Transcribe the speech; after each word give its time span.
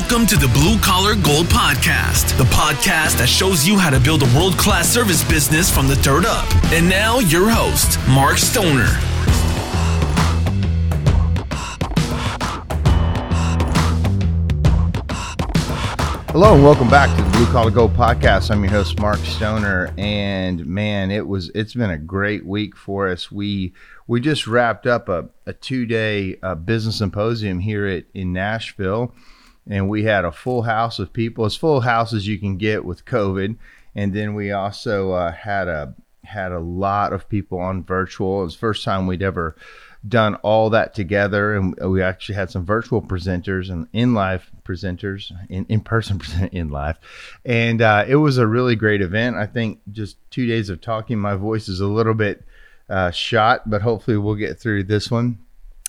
Welcome 0.00 0.26
to 0.28 0.36
the 0.36 0.48
Blue 0.54 0.78
Collar 0.78 1.14
Gold 1.14 1.46
Podcast, 1.48 2.36
the 2.38 2.44
podcast 2.44 3.18
that 3.18 3.28
shows 3.28 3.68
you 3.68 3.76
how 3.76 3.90
to 3.90 4.00
build 4.00 4.22
a 4.22 4.34
world 4.34 4.56
class 4.56 4.88
service 4.88 5.22
business 5.22 5.70
from 5.70 5.88
the 5.88 5.96
dirt 5.96 6.24
up. 6.24 6.50
And 6.72 6.88
now, 6.88 7.18
your 7.18 7.50
host, 7.50 7.98
Mark 8.08 8.38
Stoner. 8.38 8.86
Hello 16.32 16.54
and 16.54 16.64
welcome 16.64 16.88
back 16.88 17.14
to 17.18 17.22
the 17.22 17.30
Blue 17.32 17.46
Collar 17.52 17.70
Gold 17.70 17.92
Podcast. 17.92 18.50
I'm 18.50 18.64
your 18.64 18.72
host 18.72 18.98
Mark 18.98 19.18
Stoner, 19.18 19.92
and 19.98 20.64
man, 20.64 21.10
it 21.10 21.28
was 21.28 21.50
it's 21.54 21.74
been 21.74 21.90
a 21.90 21.98
great 21.98 22.46
week 22.46 22.74
for 22.74 23.06
us. 23.06 23.30
We 23.30 23.74
we 24.06 24.22
just 24.22 24.46
wrapped 24.46 24.86
up 24.86 25.10
a, 25.10 25.28
a 25.44 25.52
two 25.52 25.84
day 25.84 26.38
uh, 26.42 26.54
business 26.54 26.96
symposium 26.96 27.58
here 27.58 27.86
at 27.86 28.06
in 28.14 28.32
Nashville, 28.32 29.14
and 29.68 29.88
we 29.88 30.04
had 30.04 30.24
a 30.24 30.32
full 30.32 30.62
house 30.62 30.98
of 30.98 31.12
people, 31.12 31.44
as 31.44 31.56
full 31.56 31.80
house 31.80 32.12
as 32.12 32.26
you 32.26 32.38
can 32.38 32.56
get 32.56 32.84
with 32.84 33.04
COVID, 33.04 33.56
and 33.94 34.12
then 34.12 34.34
we 34.34 34.52
also 34.52 35.12
uh, 35.12 35.32
had 35.32 35.68
a 35.68 35.94
had 36.24 36.52
a 36.52 36.60
lot 36.60 37.12
of 37.12 37.28
people 37.28 37.58
on 37.58 37.82
virtual. 37.82 38.42
It 38.42 38.44
was 38.44 38.54
the 38.54 38.60
first 38.60 38.84
time 38.84 39.06
we'd 39.06 39.22
ever 39.22 39.56
done 40.06 40.36
all 40.36 40.70
that 40.70 40.94
together. 40.94 41.54
And 41.54 41.74
we 41.78 42.02
actually 42.02 42.36
had 42.36 42.50
some 42.50 42.64
virtual 42.64 43.02
presenters 43.02 43.70
and 43.70 43.86
in 43.92 44.14
live 44.14 44.50
presenters 44.64 45.32
in, 45.48 45.66
in 45.68 45.80
person 45.80 46.18
present 46.20 46.52
in 46.52 46.70
live 46.70 46.98
and 47.44 47.82
uh, 47.82 48.04
it 48.06 48.16
was 48.16 48.38
a 48.38 48.46
really 48.46 48.76
great 48.76 49.02
event. 49.02 49.36
I 49.36 49.46
think 49.46 49.80
just 49.92 50.16
two 50.30 50.46
days 50.46 50.68
of 50.68 50.80
talking 50.80 51.18
my 51.18 51.34
voice 51.34 51.68
is 51.68 51.80
a 51.80 51.86
little 51.86 52.14
bit 52.14 52.44
uh, 52.88 53.10
shot 53.10 53.68
but 53.68 53.82
hopefully 53.82 54.16
we'll 54.16 54.34
get 54.34 54.58
through 54.58 54.84
this 54.84 55.10
one. 55.10 55.38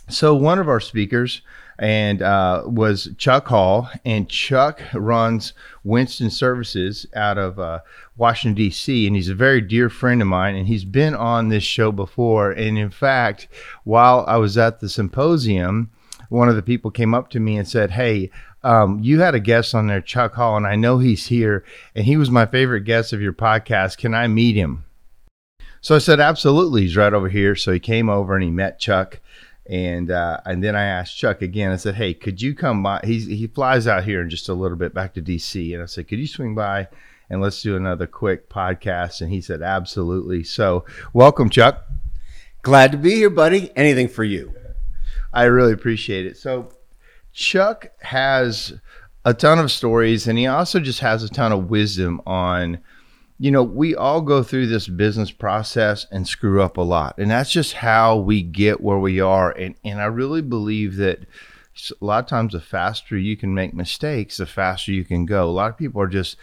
So 0.09 0.35
one 0.35 0.59
of 0.59 0.67
our 0.67 0.81
speakers 0.81 1.41
and 1.79 2.21
uh, 2.21 2.63
was 2.65 3.09
Chuck 3.17 3.47
Hall, 3.47 3.89
and 4.05 4.29
Chuck 4.29 4.81
runs 4.93 5.53
Winston's 5.83 6.37
Services 6.37 7.05
out 7.15 7.37
of 7.37 7.59
uh, 7.59 7.79
Washington 8.17 8.55
D.C. 8.55 9.07
and 9.07 9.15
he's 9.15 9.29
a 9.29 9.35
very 9.35 9.61
dear 9.61 9.89
friend 9.89 10.21
of 10.21 10.27
mine, 10.27 10.55
and 10.55 10.67
he's 10.67 10.85
been 10.85 11.15
on 11.15 11.49
this 11.49 11.63
show 11.63 11.91
before. 11.91 12.51
And 12.51 12.77
in 12.77 12.89
fact, 12.89 13.47
while 13.83 14.25
I 14.27 14.37
was 14.37 14.57
at 14.57 14.79
the 14.79 14.89
symposium, 14.89 15.91
one 16.29 16.49
of 16.49 16.55
the 16.55 16.61
people 16.61 16.91
came 16.91 17.13
up 17.13 17.29
to 17.31 17.39
me 17.39 17.57
and 17.57 17.67
said, 17.67 17.91
"Hey." 17.91 18.29
Um, 18.63 18.99
you 19.01 19.21
had 19.21 19.33
a 19.33 19.39
guest 19.39 19.73
on 19.73 19.87
there, 19.87 20.01
Chuck 20.01 20.35
Hall, 20.35 20.55
and 20.55 20.67
I 20.67 20.75
know 20.75 20.99
he's 20.99 21.25
here, 21.25 21.65
and 21.95 22.05
he 22.05 22.15
was 22.15 22.29
my 22.29 22.45
favorite 22.45 22.81
guest 22.81 23.11
of 23.11 23.19
your 23.19 23.33
podcast. 23.33 23.97
Can 23.97 24.13
I 24.13 24.27
meet 24.27 24.55
him? 24.55 24.83
So 25.81 25.95
I 25.95 25.97
said, 25.97 26.19
absolutely. 26.19 26.83
He's 26.83 26.95
right 26.95 27.13
over 27.13 27.27
here. 27.27 27.55
So 27.55 27.71
he 27.71 27.79
came 27.79 28.07
over 28.07 28.35
and 28.35 28.43
he 28.43 28.51
met 28.51 28.79
Chuck 28.79 29.19
and 29.71 30.11
uh, 30.11 30.37
and 30.45 30.61
then 30.61 30.75
I 30.75 30.83
asked 30.83 31.17
Chuck 31.17 31.41
again. 31.41 31.71
I 31.71 31.77
said, 31.77 31.95
"Hey, 31.95 32.13
could 32.13 32.41
you 32.41 32.53
come 32.53 32.83
by? 32.83 32.99
He's, 33.05 33.25
he 33.25 33.47
flies 33.47 33.87
out 33.87 34.03
here 34.03 34.21
in 34.21 34.29
just 34.29 34.49
a 34.49 34.53
little 34.53 34.77
bit 34.77 34.93
back 34.93 35.13
to 35.13 35.21
DC." 35.21 35.73
And 35.73 35.81
I 35.81 35.85
said, 35.85 36.09
"Could 36.09 36.19
you 36.19 36.27
swing 36.27 36.53
by 36.53 36.89
and 37.29 37.41
let's 37.41 37.61
do 37.61 37.77
another 37.77 38.05
quick 38.05 38.49
podcast?" 38.49 39.21
And 39.21 39.31
he 39.31 39.39
said, 39.39 39.61
"Absolutely." 39.61 40.43
So, 40.43 40.85
welcome, 41.13 41.49
Chuck. 41.49 41.85
Glad 42.63 42.91
to 42.91 42.97
be 42.97 43.15
here, 43.15 43.29
buddy. 43.29 43.71
Anything 43.77 44.09
for 44.09 44.25
you. 44.25 44.53
I 45.33 45.45
really 45.45 45.71
appreciate 45.71 46.25
it. 46.25 46.35
So, 46.35 46.73
Chuck 47.31 47.91
has 48.01 48.73
a 49.23 49.33
ton 49.33 49.57
of 49.57 49.71
stories, 49.71 50.27
and 50.27 50.37
he 50.37 50.47
also 50.47 50.81
just 50.81 50.99
has 50.99 51.23
a 51.23 51.29
ton 51.29 51.53
of 51.53 51.69
wisdom 51.69 52.19
on 52.25 52.79
you 53.41 53.49
know, 53.49 53.63
we 53.63 53.95
all 53.95 54.21
go 54.21 54.43
through 54.43 54.67
this 54.67 54.87
business 54.87 55.31
process 55.31 56.05
and 56.11 56.27
screw 56.27 56.61
up 56.61 56.77
a 56.77 56.81
lot. 56.81 57.17
And 57.17 57.31
that's 57.31 57.49
just 57.49 57.73
how 57.73 58.15
we 58.17 58.43
get 58.43 58.81
where 58.81 58.99
we 58.99 59.19
are. 59.19 59.49
And, 59.49 59.73
and 59.83 59.99
I 59.99 60.05
really 60.05 60.43
believe 60.43 60.97
that 60.97 61.25
a 61.89 62.05
lot 62.05 62.23
of 62.23 62.29
times 62.29 62.53
the 62.53 62.61
faster 62.61 63.17
you 63.17 63.35
can 63.35 63.55
make 63.55 63.73
mistakes, 63.73 64.37
the 64.37 64.45
faster 64.45 64.91
you 64.91 65.03
can 65.03 65.25
go. 65.25 65.49
A 65.49 65.49
lot 65.49 65.71
of 65.71 65.77
people 65.79 65.99
are 66.03 66.07
just 66.07 66.37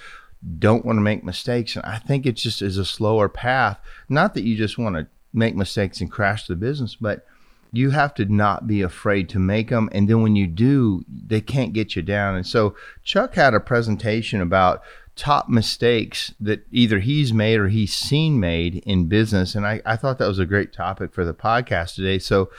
don't 0.58 0.84
want 0.84 0.96
to 0.96 1.00
make 1.00 1.22
mistakes. 1.22 1.76
And 1.76 1.84
I 1.84 1.98
think 1.98 2.26
it 2.26 2.32
just 2.32 2.62
is 2.62 2.78
a 2.78 2.84
slower 2.84 3.28
path. 3.28 3.78
Not 4.08 4.34
that 4.34 4.42
you 4.42 4.56
just 4.56 4.76
want 4.76 4.96
to 4.96 5.06
make 5.32 5.54
mistakes 5.54 6.00
and 6.00 6.10
crash 6.10 6.48
the 6.48 6.56
business, 6.56 6.96
but 6.96 7.24
you 7.72 7.90
have 7.90 8.14
to 8.14 8.24
not 8.24 8.66
be 8.66 8.82
afraid 8.82 9.28
to 9.30 9.38
make 9.38 9.70
them. 9.70 9.88
And 9.92 10.08
then 10.08 10.22
when 10.22 10.36
you 10.36 10.46
do, 10.46 11.04
they 11.08 11.40
can't 11.40 11.72
get 11.72 11.96
you 11.96 12.02
down. 12.02 12.34
And 12.34 12.46
so 12.46 12.74
Chuck 13.02 13.34
had 13.34 13.54
a 13.54 13.60
presentation 13.60 14.40
about 14.40 14.82
top 15.18 15.48
mistakes 15.48 16.32
that 16.38 16.64
either 16.70 17.00
he's 17.00 17.32
made 17.32 17.58
or 17.58 17.68
he's 17.68 17.92
seen 17.92 18.38
made 18.38 18.76
in 18.86 19.08
business. 19.08 19.54
And 19.56 19.66
I, 19.66 19.82
I 19.84 19.96
thought 19.96 20.18
that 20.18 20.28
was 20.28 20.38
a 20.38 20.46
great 20.46 20.72
topic 20.72 21.12
for 21.12 21.24
the 21.24 21.34
podcast 21.34 21.96
today. 21.96 22.20
So 22.20 22.50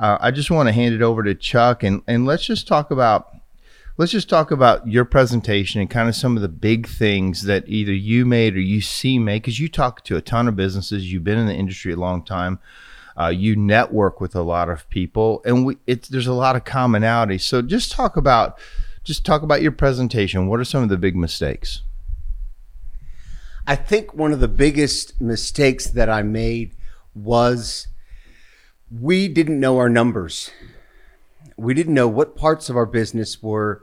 uh, 0.00 0.18
I 0.20 0.32
just 0.32 0.50
want 0.50 0.68
to 0.68 0.72
hand 0.72 0.94
it 0.94 1.02
over 1.02 1.22
to 1.22 1.34
Chuck 1.34 1.84
and, 1.84 2.02
and 2.08 2.26
let's 2.26 2.44
just 2.44 2.66
talk 2.66 2.90
about 2.90 3.34
let's 3.98 4.12
just 4.12 4.28
talk 4.28 4.50
about 4.50 4.86
your 4.86 5.04
presentation 5.04 5.80
and 5.80 5.90
kind 5.90 6.08
of 6.08 6.14
some 6.14 6.36
of 6.36 6.42
the 6.42 6.48
big 6.48 6.88
things 6.88 7.42
that 7.42 7.64
either 7.66 7.92
you 7.92 8.24
made 8.24 8.56
or 8.56 8.60
you 8.60 8.80
see 8.80 9.18
made 9.18 9.42
because 9.42 9.58
you 9.58 9.68
talk 9.68 10.04
to 10.04 10.16
a 10.16 10.20
ton 10.20 10.48
of 10.48 10.54
businesses 10.56 11.12
you've 11.12 11.24
been 11.24 11.38
in 11.38 11.48
the 11.48 11.54
industry 11.54 11.92
a 11.92 11.96
long 11.96 12.22
time 12.22 12.58
uh, 13.18 13.28
you 13.28 13.56
network 13.56 14.20
with 14.20 14.34
a 14.34 14.42
lot 14.42 14.68
of 14.68 14.88
people 14.90 15.42
and 15.44 15.66
we 15.66 15.76
it's 15.86 16.08
there's 16.08 16.26
a 16.26 16.32
lot 16.32 16.56
of 16.56 16.64
commonality 16.64 17.38
so 17.38 17.60
just 17.60 17.90
talk 17.90 18.16
about 18.16 18.58
just 19.04 19.24
talk 19.24 19.42
about 19.42 19.62
your 19.62 19.72
presentation 19.72 20.48
what 20.48 20.60
are 20.60 20.64
some 20.64 20.82
of 20.82 20.88
the 20.88 20.96
big 20.96 21.16
mistakes 21.16 21.82
I 23.68 23.76
think 23.76 24.14
one 24.14 24.32
of 24.32 24.40
the 24.40 24.48
biggest 24.48 25.20
mistakes 25.20 25.88
that 25.88 26.08
I 26.08 26.22
made 26.22 26.74
was 27.14 27.86
we 28.90 29.28
didn't 29.28 29.60
know 29.60 29.76
our 29.76 29.90
numbers. 29.90 30.50
We 31.58 31.74
didn't 31.74 31.92
know 31.92 32.08
what 32.08 32.34
parts 32.34 32.70
of 32.70 32.78
our 32.78 32.86
business 32.86 33.42
were 33.42 33.82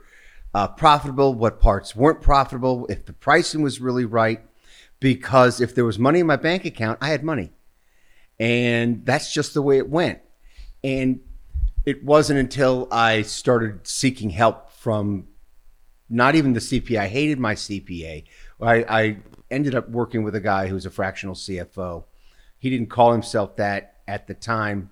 uh, 0.55 0.69
profitable, 0.69 1.35
what 1.35 1.59
parts 1.59 1.95
weren't 1.95 2.19
profitable, 2.19 2.87
if 2.87 3.05
the 3.05 3.13
pricing 3.13 3.61
was 3.61 3.79
really 3.79 4.05
right. 4.05 4.41
Because 4.99 5.61
if 5.61 5.75
there 5.75 5.85
was 5.85 5.99
money 5.99 6.21
in 6.21 6.25
my 6.25 6.35
bank 6.35 6.65
account, 6.65 6.97
I 6.99 7.09
had 7.09 7.23
money. 7.23 7.51
And 8.39 9.05
that's 9.05 9.33
just 9.33 9.53
the 9.53 9.61
way 9.61 9.77
it 9.77 9.89
went. 9.89 10.19
And 10.83 11.21
it 11.85 12.03
wasn't 12.03 12.39
until 12.39 12.87
I 12.91 13.21
started 13.21 13.87
seeking 13.87 14.31
help 14.31 14.71
from 14.71 15.27
not 16.09 16.35
even 16.35 16.53
the 16.53 16.59
CPA. 16.59 16.99
I 16.99 17.07
hated 17.07 17.39
my 17.39 17.55
CPA. 17.55 18.25
I, 18.61 18.75
I 18.83 19.17
ended 19.49 19.75
up 19.75 19.89
working 19.89 20.23
with 20.23 20.35
a 20.35 20.39
guy 20.39 20.67
who 20.67 20.73
was 20.73 20.85
a 20.85 20.91
fractional 20.91 21.35
CFO. 21.35 22.05
He 22.57 22.69
didn't 22.69 22.89
call 22.89 23.11
himself 23.11 23.55
that 23.57 23.97
at 24.07 24.27
the 24.27 24.33
time, 24.33 24.91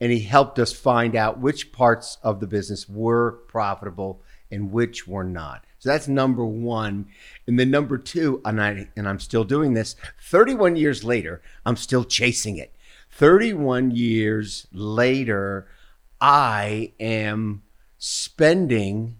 and 0.00 0.12
he 0.12 0.20
helped 0.20 0.58
us 0.58 0.72
find 0.72 1.16
out 1.16 1.40
which 1.40 1.72
parts 1.72 2.18
of 2.22 2.40
the 2.40 2.46
business 2.46 2.88
were 2.88 3.32
profitable 3.48 4.22
and 4.50 4.72
which 4.72 5.06
were 5.06 5.24
not. 5.24 5.64
So 5.78 5.90
that's 5.90 6.08
number 6.08 6.44
one. 6.44 7.06
And 7.46 7.58
then 7.58 7.70
number 7.70 7.98
two, 7.98 8.40
and 8.44 8.60
I 8.60 8.88
and 8.96 9.08
I'm 9.08 9.20
still 9.20 9.44
doing 9.44 9.74
this. 9.74 9.94
31 10.22 10.76
years 10.76 11.04
later, 11.04 11.40
I'm 11.64 11.76
still 11.76 12.04
chasing 12.04 12.56
it. 12.56 12.74
31 13.10 13.92
years 13.92 14.66
later, 14.72 15.68
I 16.20 16.92
am 16.98 17.62
spending 17.96 19.18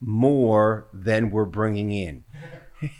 more 0.00 0.88
than 0.92 1.30
we're 1.30 1.44
bringing 1.44 1.92
in. 1.92 2.24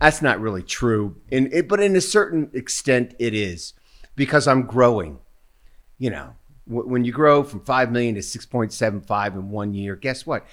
That's 0.00 0.22
not 0.22 0.40
really 0.40 0.62
true. 0.62 1.16
In 1.30 1.50
it, 1.52 1.68
but 1.68 1.80
in 1.80 1.96
a 1.96 2.00
certain 2.00 2.50
extent, 2.54 3.14
it 3.18 3.34
is 3.34 3.74
because 4.14 4.48
I'm 4.48 4.62
growing. 4.66 5.18
You 5.98 6.10
know, 6.10 6.34
when 6.66 7.04
you 7.04 7.12
grow 7.12 7.42
from 7.42 7.60
five 7.60 7.92
million 7.92 8.14
to 8.16 8.22
six 8.22 8.44
point 8.46 8.72
seven 8.72 9.00
five 9.00 9.34
in 9.34 9.50
one 9.50 9.74
year, 9.74 9.96
guess 9.96 10.26
what? 10.26 10.46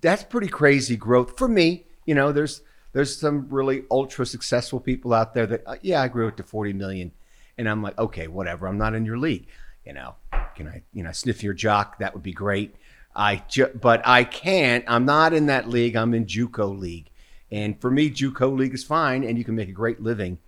That's 0.00 0.22
pretty 0.22 0.48
crazy 0.48 0.96
growth 0.96 1.38
for 1.38 1.48
me. 1.48 1.86
You 2.04 2.14
know, 2.14 2.32
there's 2.32 2.62
there's 2.92 3.18
some 3.18 3.48
really 3.48 3.84
ultra 3.90 4.26
successful 4.26 4.80
people 4.80 5.14
out 5.14 5.34
there 5.34 5.46
that 5.46 5.62
uh, 5.66 5.76
yeah, 5.82 6.02
I 6.02 6.08
grew 6.08 6.28
it 6.28 6.36
to 6.36 6.42
forty 6.42 6.72
million, 6.72 7.12
and 7.58 7.68
I'm 7.68 7.82
like, 7.82 7.98
okay, 7.98 8.28
whatever. 8.28 8.66
I'm 8.66 8.78
not 8.78 8.94
in 8.94 9.04
your 9.04 9.18
league. 9.18 9.46
You 9.84 9.94
know, 9.94 10.14
can 10.54 10.68
I 10.68 10.82
you 10.92 11.02
know 11.02 11.12
sniff 11.12 11.42
your 11.42 11.54
jock? 11.54 11.98
That 11.98 12.14
would 12.14 12.22
be 12.22 12.32
great. 12.32 12.76
I 13.16 13.42
ju- 13.48 13.78
but 13.80 14.02
I 14.04 14.24
can't. 14.24 14.84
I'm 14.86 15.04
not 15.04 15.32
in 15.32 15.46
that 15.46 15.68
league. 15.68 15.96
I'm 15.96 16.14
in 16.14 16.26
JUCO 16.26 16.78
league 16.78 17.10
and 17.54 17.80
for 17.80 17.88
me, 17.88 18.10
JUCO 18.10 18.58
league 18.58 18.74
is 18.74 18.82
fine, 18.82 19.22
and 19.22 19.38
you 19.38 19.44
can 19.44 19.54
make 19.54 19.68
a 19.68 19.72
great 19.72 20.00
living 20.00 20.38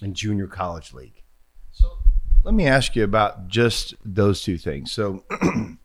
in 0.00 0.14
junior 0.14 0.46
college 0.46 0.92
league. 0.92 1.21
Let 2.44 2.54
me 2.54 2.66
ask 2.66 2.96
you 2.96 3.04
about 3.04 3.48
just 3.48 3.94
those 4.04 4.42
two 4.42 4.58
things. 4.58 4.90
So, 4.90 5.24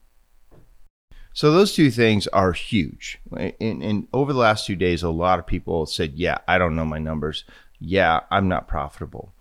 so 1.33 1.51
those 1.51 1.75
two 1.75 1.91
things 1.91 2.25
are 2.27 2.51
huge. 2.51 3.19
And, 3.35 3.83
and 3.83 4.07
over 4.11 4.33
the 4.33 4.39
last 4.39 4.65
two 4.65 4.75
days, 4.75 5.03
a 5.03 5.09
lot 5.09 5.37
of 5.37 5.45
people 5.45 5.85
said, 5.85 6.13
"Yeah, 6.15 6.39
I 6.47 6.57
don't 6.57 6.75
know 6.75 6.85
my 6.85 6.99
numbers. 6.99 7.43
Yeah, 7.79 8.21
I'm 8.31 8.47
not 8.47 8.67
profitable." 8.67 9.33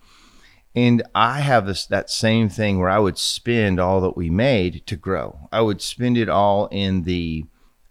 And 0.75 1.01
I 1.15 1.39
have 1.39 1.65
this 1.65 1.87
that 1.87 2.11
same 2.11 2.49
thing 2.49 2.77
where 2.77 2.89
I 2.89 2.99
would 2.99 3.17
spend 3.17 3.79
all 3.79 3.99
that 4.01 4.15
we 4.15 4.29
made 4.29 4.85
to 4.85 4.95
grow. 4.95 5.47
I 5.51 5.61
would 5.61 5.81
spend 5.81 6.17
it 6.17 6.29
all 6.29 6.67
in 6.67 7.03
the 7.03 7.45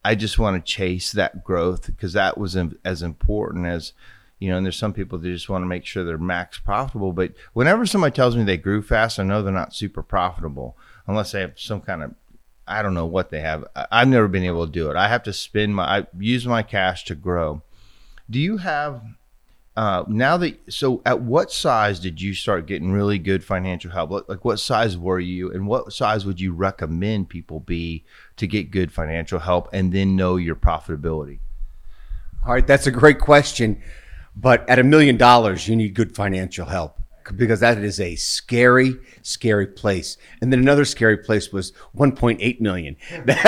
I 0.04 0.14
just 0.14 0.38
want 0.38 0.64
to 0.64 0.72
chase 0.72 1.10
that 1.10 1.42
growth 1.42 1.86
because 1.86 2.12
that 2.12 2.38
was 2.38 2.56
as 2.84 3.02
important 3.02 3.66
as 3.66 3.92
you 4.38 4.50
know. 4.50 4.56
And 4.56 4.66
there's 4.66 4.76
some 4.76 4.92
people 4.92 5.18
that 5.18 5.28
just 5.28 5.48
want 5.48 5.62
to 5.62 5.66
make 5.66 5.84
sure 5.84 6.04
they're 6.04 6.18
max 6.18 6.58
profitable. 6.58 7.12
But 7.12 7.32
whenever 7.52 7.86
somebody 7.86 8.14
tells 8.14 8.36
me 8.36 8.44
they 8.44 8.56
grew 8.56 8.82
fast, 8.82 9.18
I 9.18 9.22
know 9.22 9.42
they're 9.42 9.52
not 9.52 9.74
super 9.74 10.02
profitable 10.02 10.76
unless 11.06 11.32
they 11.32 11.40
have 11.40 11.58
some 11.58 11.80
kind 11.80 12.02
of 12.02 12.14
I 12.68 12.82
don't 12.82 12.94
know 12.94 13.06
what 13.06 13.30
they 13.30 13.40
have. 13.40 13.64
I've 13.92 14.08
never 14.08 14.28
been 14.28 14.44
able 14.44 14.66
to 14.66 14.72
do 14.72 14.90
it. 14.90 14.96
I 14.96 15.08
have 15.08 15.22
to 15.24 15.32
spend 15.32 15.76
my 15.76 15.98
I 15.98 16.06
use 16.18 16.46
my 16.46 16.62
cash 16.62 17.04
to 17.04 17.14
grow. 17.14 17.62
Do 18.28 18.40
you 18.40 18.56
have 18.56 19.02
uh, 19.76 20.04
now 20.08 20.38
that 20.38 20.58
so 20.72 21.02
at 21.04 21.20
what 21.20 21.52
size 21.52 22.00
did 22.00 22.20
you 22.20 22.32
start 22.32 22.66
getting 22.66 22.92
really 22.92 23.18
good 23.18 23.44
financial 23.44 23.90
help? 23.90 24.10
Like 24.28 24.44
what 24.44 24.58
size 24.58 24.96
were 24.96 25.20
you, 25.20 25.52
and 25.52 25.66
what 25.66 25.92
size 25.92 26.24
would 26.24 26.40
you 26.40 26.52
recommend 26.52 27.28
people 27.28 27.60
be 27.60 28.04
to 28.36 28.46
get 28.46 28.70
good 28.70 28.90
financial 28.90 29.38
help 29.38 29.68
and 29.72 29.92
then 29.92 30.16
know 30.16 30.36
your 30.36 30.56
profitability? 30.56 31.40
All 32.44 32.54
right, 32.54 32.66
that's 32.66 32.86
a 32.86 32.92
great 32.92 33.20
question. 33.20 33.82
But 34.36 34.68
at 34.68 34.78
a 34.78 34.84
million 34.84 35.16
dollars, 35.16 35.66
you 35.66 35.74
need 35.76 35.94
good 35.94 36.14
financial 36.14 36.66
help 36.66 37.00
because 37.34 37.60
that 37.60 37.78
is 37.78 37.98
a 37.98 38.14
scary, 38.16 38.94
scary 39.22 39.66
place. 39.66 40.16
And 40.40 40.52
then 40.52 40.60
another 40.60 40.84
scary 40.84 41.16
place 41.16 41.50
was 41.52 41.72
1.8 41.96 42.60
million. 42.60 42.96
that, 43.24 43.40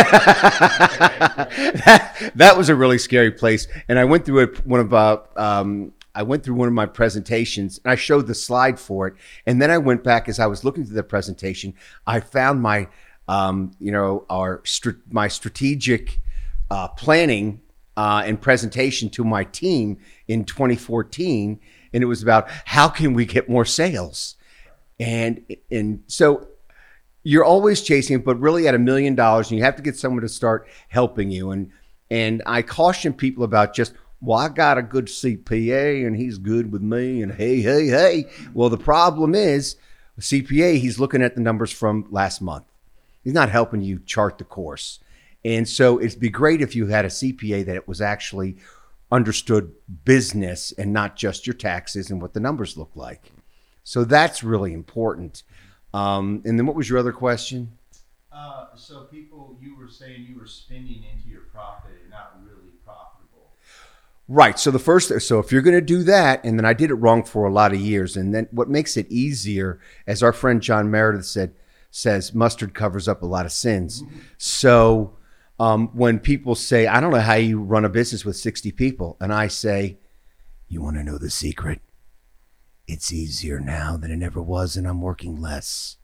that 2.35 2.57
was 2.57 2.69
a 2.69 2.75
really 2.75 2.99
scary 2.99 3.31
place. 3.31 3.69
And 3.89 3.99
I 3.99 4.05
went 4.05 4.25
through 4.25 4.41
it, 4.41 4.67
one 4.67 4.81
of 4.81 4.95
uh, 4.95 5.19
um, 5.37 5.93
I 6.15 6.23
went 6.23 6.43
through 6.43 6.57
one 6.57 6.67
of 6.69 6.75
my 6.75 6.87
presentations 6.87 7.79
and 7.85 7.93
I 7.93 7.95
showed 7.95 8.27
the 8.27 8.35
slide 8.35 8.81
for 8.81 9.07
it. 9.07 9.15
And 9.47 9.63
then 9.63 9.71
I 9.71 9.79
went 9.79 10.03
back 10.03 10.29
as 10.29 10.41
I 10.41 10.47
was 10.47 10.65
looking 10.65 10.85
through 10.85 10.97
the 10.97 11.05
presentation. 11.05 11.75
I 12.07 12.21
found 12.21 12.61
my, 12.61 12.89
um, 13.29 13.71
you 13.79 13.93
know, 13.93 14.25
our 14.29 14.63
my 15.11 15.29
strategic 15.29 16.19
uh, 16.71 16.89
planning 16.89 17.61
uh, 17.99 18.23
and 18.25 18.41
presentation 18.41 19.11
to 19.11 19.25
my 19.25 19.43
team 19.43 19.99
in 20.29 20.45
2014, 20.45 21.59
and 21.93 22.03
it 22.03 22.07
was 22.07 22.23
about 22.23 22.49
how 22.65 22.87
can 22.87 23.13
we 23.13 23.27
get 23.27 23.49
more 23.49 23.65
sales, 23.65 24.37
and 25.01 25.45
and 25.69 26.05
so 26.07 26.47
you're 27.25 27.45
always 27.45 27.83
chasing, 27.83 28.21
but 28.21 28.39
really 28.39 28.69
at 28.69 28.75
a 28.77 28.79
million 28.79 29.17
dollars, 29.17 29.51
and 29.51 29.59
you 29.59 29.65
have 29.65 29.75
to 29.75 29.83
get 29.83 29.97
someone 29.97 30.23
to 30.23 30.29
start 30.29 30.69
helping 30.87 31.33
you. 31.33 31.51
And 31.51 31.73
and 32.09 32.41
I 32.47 32.63
caution 32.63 33.13
people 33.13 33.43
about 33.43 33.75
just 33.75 33.95
well, 34.21 34.39
I 34.39 34.49
got 34.49 34.79
a 34.79 34.83
good 34.83 35.07
CPA 35.07 36.07
and 36.07 36.17
he's 36.17 36.39
good 36.39 36.71
with 36.71 36.83
me, 36.83 37.21
and 37.21 37.33
hey, 37.33 37.61
hey, 37.61 37.89
hey. 37.89 38.27
Well, 38.55 38.69
the 38.69 38.79
problem 38.79 39.35
is 39.35 39.75
CPA, 40.21 40.79
he's 40.79 41.01
looking 41.01 41.23
at 41.23 41.35
the 41.35 41.41
numbers 41.41 41.73
from 41.73 42.07
last 42.11 42.41
month. 42.41 42.67
He's 43.25 43.35
not 43.35 43.51
helping 43.51 43.83
you 43.83 43.99
chart 43.99 44.39
the 44.39 44.45
course. 44.45 45.01
And 45.45 45.69
so 45.69 46.01
it'd 46.01 46.21
be 46.21 46.31
great 46.31 46.61
if 46.61 46.75
you 46.75 46.87
had 46.87 47.05
a 47.05 47.09
CPA 47.09 47.65
that 47.67 47.77
it 47.77 47.89
was 47.89 48.01
actually 48.01 48.57
understood 49.11 49.73
business 50.05 50.73
and 50.73 50.93
not 50.93 51.17
just 51.17 51.47
your 51.47 51.55
taxes 51.55 52.11
and 52.11 52.21
what 52.21 52.35
the 52.35 52.41
numbers 52.41 52.77
look 52.77 52.91
like. 52.95 53.33
So 53.85 54.05
that's 54.05 54.45
really 54.45 54.75
important. 54.75 55.43
Um, 55.95 56.43
and 56.45 56.59
then 56.59 56.67
what 56.67 56.77
was 56.77 56.91
your 56.91 56.99
other 56.99 57.13
question? 57.13 57.73
Uh, 58.31 58.67
so 58.75 59.05
people, 59.05 59.57
you 59.61 59.77
were 59.77 59.89
saying 59.89 60.27
you 60.29 60.39
were 60.39 60.47
spending 60.47 61.05
into 61.05 61.29
your 61.29 61.43
profit 61.53 61.93
and 62.03 62.11
not 62.11 62.39
really 62.45 62.73
profitable. 62.85 63.53
Right. 64.29 64.59
So 64.59 64.71
the 64.71 64.79
first, 64.79 65.19
so 65.23 65.39
if 65.39 65.51
you're 65.51 65.63
going 65.63 65.75
to 65.75 65.81
do 65.81 66.03
that, 66.03 66.45
and 66.45 66.59
then 66.59 66.67
I 66.67 66.75
did 66.75 66.91
it 66.91 66.97
wrong 66.97 67.25
for 67.25 67.47
a 67.47 67.53
lot 67.53 67.73
of 67.73 67.81
years, 67.81 68.17
and 68.17 68.35
then 68.35 68.47
what 68.51 68.69
makes 68.69 68.97
it 68.97 69.11
easier, 69.11 69.81
as 70.07 70.23
our 70.23 70.35
friend 70.35 70.61
John 70.61 70.91
Meredith 70.91 71.25
said, 71.25 71.55
says 71.91 72.35
mustard 72.35 72.75
covers 72.75 73.09
up 73.09 73.23
a 73.23 73.27
lot 73.27 73.47
of 73.47 73.53
sins. 73.53 74.03
Mm-hmm. 74.03 74.19
So 74.37 75.17
um, 75.59 75.89
when 75.89 76.21
people 76.21 76.55
say, 76.55 76.87
I 76.87 77.01
don't 77.01 77.13
know 77.13 77.21
how 77.21 77.35
you 77.35 77.61
run 77.61 77.85
a 77.85 77.89
business 77.89 78.25
with 78.25 78.37
60 78.37 78.71
people, 78.73 79.17
and 79.21 79.33
I 79.33 79.49
say, 79.49 79.99
You 80.69 80.83
want 80.83 80.97
to 80.97 81.05
know 81.05 81.19
the 81.19 81.31
secret? 81.31 81.81
It's 82.87 83.13
easier 83.13 83.61
now 83.61 83.97
than 83.97 84.11
it 84.11 84.25
ever 84.25 84.41
was, 84.41 84.77
and 84.77 84.87
I'm 84.87 85.03
working 85.03 85.41
less. 85.41 85.97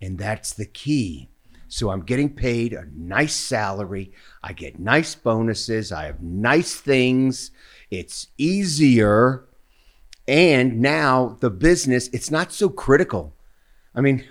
And 0.00 0.18
that's 0.18 0.52
the 0.52 0.66
key. 0.66 1.30
So 1.68 1.90
I'm 1.90 2.02
getting 2.02 2.34
paid 2.34 2.72
a 2.72 2.86
nice 2.94 3.34
salary. 3.34 4.12
I 4.42 4.52
get 4.52 4.78
nice 4.78 5.14
bonuses. 5.14 5.90
I 5.90 6.04
have 6.06 6.20
nice 6.20 6.74
things. 6.74 7.50
It's 7.90 8.28
easier. 8.36 9.46
And 10.28 10.80
now 10.80 11.38
the 11.40 11.50
business, 11.50 12.08
it's 12.12 12.30
not 12.30 12.52
so 12.52 12.68
critical. 12.68 13.34
I 13.94 14.02
mean, 14.02 14.24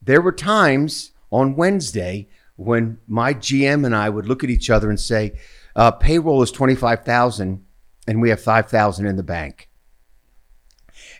there 0.00 0.20
were 0.20 0.32
times 0.32 1.12
on 1.30 1.56
Wednesday 1.56 2.28
when 2.56 2.98
my 3.06 3.34
GM 3.34 3.84
and 3.84 3.94
I 3.94 4.08
would 4.08 4.26
look 4.26 4.44
at 4.44 4.50
each 4.50 4.70
other 4.70 4.88
and 4.88 4.98
say, 4.98 5.38
uh, 5.74 5.90
payroll 5.90 6.42
is 6.42 6.50
25,000 6.52 7.64
and 8.06 8.20
we 8.20 8.30
have 8.30 8.40
5,000 8.40 9.06
in 9.06 9.16
the 9.16 9.22
bank. 9.22 9.68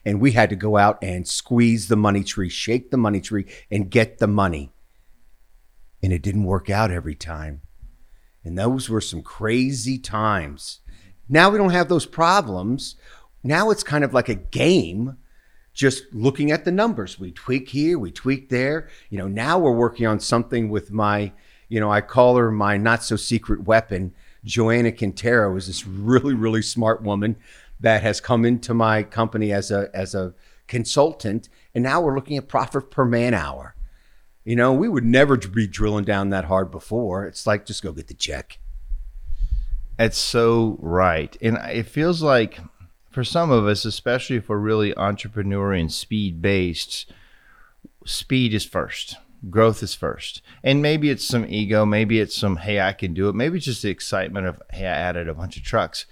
And 0.05 0.21
we 0.21 0.33
had 0.33 0.51
to 0.51 0.57
go 0.57 0.77
out 0.77 1.03
and 1.03 1.27
squeeze 1.27 1.89
the 1.89 1.97
money 1.97 2.23
tree, 2.23 2.49
shake 2.49 2.91
the 2.91 2.97
money 2.97 3.21
tree, 3.21 3.47
and 3.71 3.91
get 3.91 4.19
the 4.19 4.27
money. 4.27 4.73
And 6.03 6.13
it 6.13 6.23
didn't 6.23 6.45
work 6.45 6.69
out 6.69 6.91
every 6.91 7.15
time. 7.15 7.63
And 8.45 8.59
those 8.59 8.91
were 8.91 9.01
some 9.01 9.23
crazy 9.23 9.99
times. 9.99 10.81
Now 11.29 11.49
we 11.49 11.59
don't 11.59 11.71
have 11.71 11.89
those 11.89 12.05
problems. 12.05 12.97
Now 13.43 13.71
it's 13.71 13.83
kind 13.83 14.05
of 14.05 14.13
like 14.13 14.29
a 14.29 14.35
game 14.35 15.17
just 15.75 16.05
looking 16.15 16.53
at 16.53 16.65
the 16.65 16.73
numbers. 16.73 17.19
We 17.19 17.33
tweak 17.33 17.69
here, 17.69 17.99
we 17.99 18.13
tweak 18.13 18.49
there. 18.49 18.89
You 19.11 19.19
know, 19.19 19.29
now 19.29 19.59
we're 19.59 19.73
working 19.73 20.07
on 20.07 20.21
something 20.21 20.71
with 20.71 20.93
my, 20.93 21.33
you 21.69 21.81
know, 21.81 21.91
I 21.91 22.01
call 22.01 22.37
her 22.37 22.51
my 22.51 22.77
not 22.77 23.03
so 23.03 23.17
secret 23.17 23.65
weapon. 23.65 24.15
Joanna 24.45 24.93
Quintero 24.93 25.57
is 25.57 25.67
this 25.67 25.87
really, 25.87 26.35
really 26.35 26.63
smart 26.63 27.03
woman 27.03 27.37
that 27.81 28.03
has 28.03 28.21
come 28.21 28.45
into 28.45 28.73
my 28.73 29.03
company 29.03 29.53
as 29.53 29.71
a 29.71 29.91
as 29.93 30.15
a 30.15 30.35
consultant, 30.67 31.49
and 31.75 31.83
now 31.83 32.01
we're 32.01 32.15
looking 32.15 32.37
at 32.37 32.49
profit 32.49 32.91
per 32.91 33.05
man 33.05 33.35
hour. 33.35 33.75
You 34.45 34.57
know, 34.57 34.73
we 34.73 34.89
would 34.89 35.05
never 35.05 35.37
be 35.37 35.67
drilling 35.67 36.05
down 36.05 36.31
that 36.31 36.45
hard 36.45 36.71
before. 36.71 37.27
It's 37.27 37.47
like 37.47 37.67
just 37.67 37.83
go 37.83 37.93
get 37.93 38.09
the 38.09 38.15
check. 38.15 38.59
It's 39.99 40.19
so 40.19 40.77
right, 40.81 41.37
and 41.41 41.57
it 41.57 41.87
feels 41.87 42.23
like 42.23 42.61
for 43.15 43.23
some 43.23 43.53
of 43.53 43.65
us, 43.65 43.85
especially 43.85 44.35
if 44.35 44.49
we're 44.49 44.59
really 44.59 44.95
entrepreneur 44.97 45.73
and 45.73 45.93
speed 45.93 46.43
based, 46.43 47.13
speed 48.05 48.53
is 48.53 48.65
first. 48.65 49.17
Growth 49.49 49.85
is 49.85 49.95
first. 49.95 50.43
And 50.65 50.83
maybe 50.83 51.11
it's 51.11 51.25
some 51.25 51.47
ego, 51.47 51.87
maybe 51.87 52.19
it's 52.19 52.37
some, 52.37 52.57
hey, 52.57 52.81
I 52.81 52.93
can 52.93 53.15
do 53.15 53.29
it. 53.29 53.37
Maybe 53.37 53.59
it's 53.59 53.67
just 53.67 53.83
the 53.83 53.91
excitement 53.91 54.49
of, 54.49 54.61
hey, 54.73 54.87
I 54.87 54.91
added 54.91 55.29
a 55.29 55.35
bunch 55.35 55.57
of 55.57 55.63
trucks. 55.63 56.07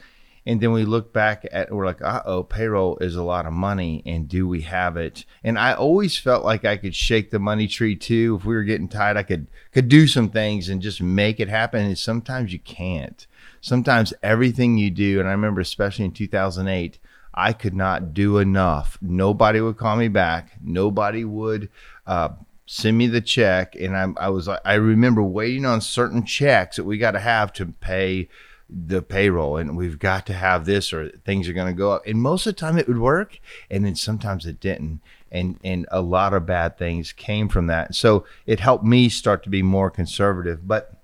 And 0.46 0.60
then 0.60 0.70
we 0.70 0.84
look 0.84 1.12
back 1.12 1.44
at, 1.50 1.72
we're 1.72 1.87
like, 1.87 2.02
uh 2.02 2.22
oh, 2.25 2.44
payroll 2.44 2.99
is 2.99 3.16
a 3.16 3.22
lot 3.25 3.46
of 3.46 3.52
money. 3.52 4.04
And 4.06 4.28
do 4.28 4.46
we 4.46 4.60
have 4.62 4.96
it? 4.96 5.25
And 5.43 5.58
I 5.58 5.72
always 5.72 6.16
felt 6.16 6.44
like 6.44 6.64
I 6.64 6.76
could 6.76 6.94
shake 6.94 7.31
the 7.31 7.40
money 7.40 7.66
tree 7.66 7.96
too. 7.96 8.37
If 8.38 8.44
we 8.44 8.54
were 8.54 8.62
getting 8.62 8.88
tired, 8.88 9.16
I 9.16 9.25
could, 9.25 9.49
could 9.72 9.88
do 9.88 10.06
some 10.06 10.31
things 10.31 10.69
and 10.69 10.81
just 10.81 11.02
make 11.02 11.40
it 11.40 11.49
happen. 11.49 11.84
And 11.84 11.99
sometimes 11.99 12.52
you 12.52 12.60
can't 12.60 13.26
sometimes 13.62 14.12
everything 14.23 14.76
you 14.76 14.90
do, 14.90 15.21
and 15.21 15.28
I 15.28 15.33
remember 15.33 15.62
especially 15.62 16.04
in 16.04 16.12
2008, 16.12 16.99
I 17.33 17.54
could 17.54 17.75
not 17.75 18.12
do 18.12 18.37
enough. 18.37 18.99
Nobody 19.00 19.62
would 19.62 19.78
call 19.78 19.97
me 19.97 20.09
back. 20.09 20.52
Nobody 20.62 21.25
would 21.25 21.71
uh, 22.07 22.31
send 22.66 22.99
me 22.99 23.07
the 23.07 23.23
check, 23.23 23.75
and 23.75 23.97
I, 23.97 24.26
I 24.26 24.28
was 24.28 24.49
I 24.49 24.75
remember 24.75 25.23
waiting 25.23 25.64
on 25.64 25.81
certain 25.81 26.26
checks 26.26 26.76
that 26.76 26.85
we 26.85 26.99
got 26.99 27.12
to 27.12 27.21
have 27.21 27.52
to 27.54 27.66
pay 27.66 28.28
the 28.69 29.00
payroll, 29.00 29.57
and 29.57 29.76
we've 29.76 29.99
got 29.99 30.26
to 30.26 30.35
have 30.35 30.66
this, 30.66 30.92
or 30.92 31.09
things 31.25 31.49
are 31.49 31.54
going 31.54 31.73
to 31.73 31.78
go 31.78 31.92
up. 31.92 32.02
And 32.07 32.21
most 32.21 32.47
of 32.47 32.54
the 32.54 32.61
time 32.61 32.76
it 32.76 32.88
would 32.88 32.99
work, 32.99 33.38
and 33.71 33.85
then 33.85 33.95
sometimes 33.95 34.45
it 34.45 34.61
didn't. 34.61 35.00
And, 35.31 35.59
and 35.64 35.87
a 35.90 36.02
lot 36.02 36.35
of 36.35 36.45
bad 36.45 36.76
things 36.76 37.12
came 37.12 37.49
from 37.49 37.66
that. 37.69 37.95
So 37.95 38.26
it 38.45 38.61
helped 38.61 38.85
me 38.85 39.09
start 39.09 39.42
to 39.45 39.49
be 39.49 39.62
more 39.62 39.90
conservative. 39.90 40.69
But 40.69 41.00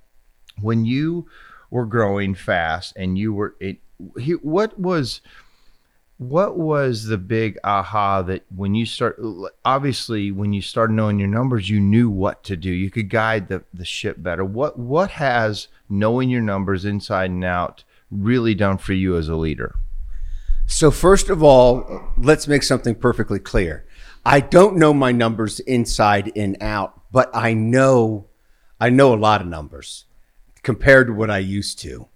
when 0.60 0.84
you 0.84 1.26
were 1.70 1.86
growing 1.86 2.34
fast 2.34 2.94
and 2.96 3.18
you 3.18 3.32
were 3.32 3.54
it 3.60 3.78
what 4.42 4.78
was 4.78 5.20
what 6.18 6.56
was 6.56 7.04
the 7.04 7.18
big 7.18 7.56
aha 7.62 8.22
that 8.22 8.44
when 8.54 8.74
you 8.74 8.84
start 8.84 9.20
obviously 9.64 10.32
when 10.32 10.52
you 10.52 10.60
started 10.60 10.92
knowing 10.92 11.18
your 11.18 11.28
numbers 11.28 11.70
you 11.70 11.80
knew 11.80 12.10
what 12.10 12.42
to 12.44 12.56
do. 12.56 12.70
You 12.70 12.90
could 12.90 13.08
guide 13.08 13.48
the, 13.48 13.62
the 13.72 13.84
ship 13.84 14.16
better. 14.20 14.44
What 14.44 14.78
what 14.78 15.12
has 15.12 15.68
knowing 15.88 16.28
your 16.28 16.42
numbers 16.42 16.84
inside 16.84 17.30
and 17.30 17.44
out 17.44 17.84
really 18.10 18.54
done 18.54 18.78
for 18.78 18.94
you 18.94 19.16
as 19.16 19.28
a 19.28 19.36
leader? 19.36 19.76
So 20.66 20.90
first 20.90 21.30
of 21.30 21.42
all 21.42 22.12
let's 22.18 22.48
make 22.48 22.62
something 22.62 22.94
perfectly 22.94 23.38
clear. 23.38 23.84
I 24.24 24.40
don't 24.40 24.76
know 24.76 24.92
my 24.92 25.12
numbers 25.12 25.60
inside 25.60 26.32
and 26.34 26.56
out 26.60 26.98
but 27.10 27.30
i 27.34 27.52
know 27.52 28.26
i 28.80 28.90
know 28.90 29.14
a 29.14 29.16
lot 29.16 29.40
of 29.40 29.46
numbers 29.46 30.04
compared 30.62 31.08
to 31.08 31.12
what 31.12 31.30
I 31.30 31.38
used 31.38 31.78
to. 31.80 32.08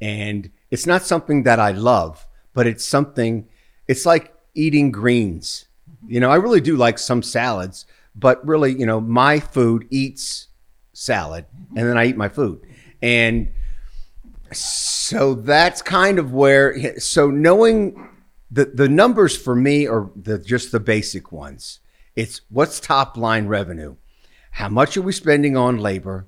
And 0.00 0.50
it's 0.70 0.86
not 0.86 1.02
something 1.02 1.44
that 1.44 1.58
I 1.58 1.70
love, 1.70 2.26
but 2.52 2.66
it's 2.66 2.84
something, 2.84 3.48
it's 3.88 4.04
like 4.04 4.34
eating 4.54 4.90
greens. 4.90 5.66
You 6.06 6.20
know, 6.20 6.30
I 6.30 6.36
really 6.36 6.60
do 6.60 6.76
like 6.76 6.98
some 6.98 7.22
salads, 7.22 7.86
but 8.14 8.46
really, 8.46 8.72
you 8.72 8.86
know, 8.86 9.00
my 9.00 9.40
food 9.40 9.86
eats 9.90 10.48
salad 10.92 11.46
and 11.74 11.88
then 11.88 11.96
I 11.96 12.06
eat 12.06 12.16
my 12.16 12.28
food. 12.28 12.60
And 13.02 13.52
so 14.52 15.34
that's 15.34 15.82
kind 15.82 16.18
of 16.18 16.32
where, 16.32 16.98
so 16.98 17.30
knowing 17.30 18.10
the, 18.50 18.66
the 18.66 18.88
numbers 18.88 19.36
for 19.36 19.54
me 19.54 19.86
are 19.86 20.10
the, 20.14 20.38
just 20.38 20.72
the 20.72 20.80
basic 20.80 21.32
ones. 21.32 21.80
It's 22.14 22.40
what's 22.48 22.80
top 22.80 23.16
line 23.16 23.46
revenue? 23.46 23.96
how 24.56 24.70
much 24.70 24.96
are 24.96 25.02
we 25.02 25.12
spending 25.12 25.54
on 25.54 25.76
labor 25.76 26.26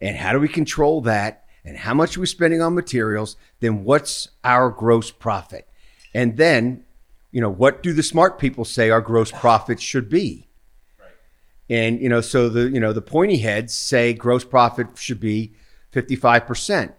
and 0.00 0.16
how 0.16 0.32
do 0.32 0.40
we 0.40 0.48
control 0.48 1.00
that 1.02 1.44
and 1.64 1.76
how 1.76 1.94
much 1.94 2.16
are 2.16 2.20
we 2.20 2.26
spending 2.26 2.62
on 2.62 2.74
materials, 2.74 3.36
then 3.60 3.84
what's 3.84 4.28
our 4.44 4.70
gross 4.70 5.10
profit? 5.10 5.68
And 6.14 6.36
then, 6.36 6.84
you 7.32 7.40
know, 7.40 7.50
what 7.50 7.82
do 7.82 7.92
the 7.92 8.02
smart 8.02 8.38
people 8.38 8.64
say 8.64 8.90
our 8.90 9.00
gross 9.00 9.32
profit 9.32 9.80
should 9.80 10.08
be? 10.08 10.46
And 11.68 12.00
you 12.00 12.08
know, 12.08 12.20
so 12.20 12.48
the 12.48 12.70
you 12.70 12.78
know 12.78 12.92
the 12.92 13.02
pointy 13.02 13.38
heads 13.38 13.74
say 13.74 14.12
gross 14.12 14.44
profit 14.44 14.86
should 14.96 15.18
be 15.18 15.54
fifty 15.90 16.14
five 16.14 16.46
percent, 16.46 16.94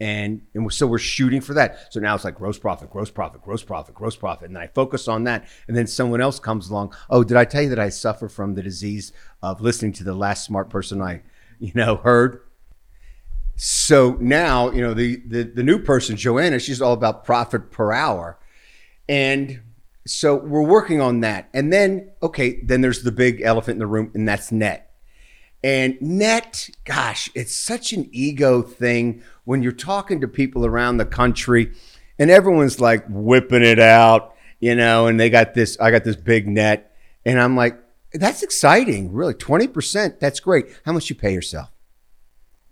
and 0.00 0.42
and 0.52 0.72
so 0.72 0.88
we're 0.88 0.98
shooting 0.98 1.40
for 1.40 1.54
that. 1.54 1.92
So 1.92 2.00
now 2.00 2.16
it's 2.16 2.24
like 2.24 2.34
gross 2.34 2.58
profit, 2.58 2.90
gross 2.90 3.10
profit, 3.10 3.40
gross 3.42 3.62
profit, 3.62 3.94
gross 3.94 4.16
profit, 4.16 4.48
and 4.48 4.58
I 4.58 4.66
focus 4.66 5.06
on 5.06 5.24
that. 5.24 5.46
And 5.68 5.76
then 5.76 5.86
someone 5.86 6.20
else 6.20 6.40
comes 6.40 6.68
along. 6.70 6.92
Oh, 7.08 7.22
did 7.22 7.36
I 7.36 7.44
tell 7.44 7.62
you 7.62 7.68
that 7.68 7.78
I 7.78 7.88
suffer 7.88 8.28
from 8.28 8.54
the 8.54 8.62
disease 8.62 9.12
of 9.42 9.60
listening 9.60 9.92
to 9.92 10.04
the 10.04 10.14
last 10.14 10.44
smart 10.44 10.70
person 10.70 11.00
I, 11.00 11.22
you 11.58 11.72
know, 11.74 11.96
heard? 11.96 12.40
So 13.56 14.16
now 14.20 14.70
you 14.70 14.80
know 14.80 14.94
the 14.94 15.22
the, 15.26 15.42
the 15.44 15.62
new 15.62 15.78
person, 15.78 16.16
Joanna. 16.16 16.58
She's 16.58 16.82
all 16.82 16.92
about 16.92 17.24
profit 17.24 17.70
per 17.70 17.92
hour, 17.92 18.38
and 19.08 19.60
so 20.06 20.36
we're 20.36 20.62
working 20.62 21.00
on 21.00 21.20
that. 21.20 21.48
And 21.54 21.72
then, 21.72 22.10
okay, 22.22 22.60
then 22.62 22.80
there's 22.80 23.02
the 23.02 23.12
big 23.12 23.40
elephant 23.42 23.76
in 23.76 23.78
the 23.78 23.86
room, 23.86 24.10
and 24.14 24.28
that's 24.28 24.52
net. 24.52 24.90
And 25.62 25.96
net, 26.02 26.68
gosh, 26.84 27.30
it's 27.34 27.56
such 27.56 27.94
an 27.94 28.08
ego 28.12 28.60
thing 28.60 29.22
when 29.44 29.62
you're 29.62 29.72
talking 29.72 30.20
to 30.20 30.28
people 30.28 30.66
around 30.66 30.98
the 30.98 31.06
country 31.06 31.72
and 32.18 32.30
everyone's 32.30 32.80
like 32.80 33.06
whipping 33.08 33.62
it 33.62 33.78
out, 33.78 34.34
you 34.60 34.74
know, 34.74 35.06
and 35.06 35.18
they 35.18 35.30
got 35.30 35.54
this, 35.54 35.78
I 35.80 35.90
got 35.90 36.04
this 36.04 36.16
big 36.16 36.46
net. 36.46 36.94
And 37.24 37.40
I'm 37.40 37.56
like, 37.56 37.78
that's 38.14 38.42
exciting, 38.42 39.12
really. 39.12 39.34
20%, 39.34 40.20
that's 40.20 40.40
great. 40.40 40.66
How 40.84 40.92
much 40.92 41.10
you 41.10 41.16
pay 41.16 41.32
yourself? 41.32 41.70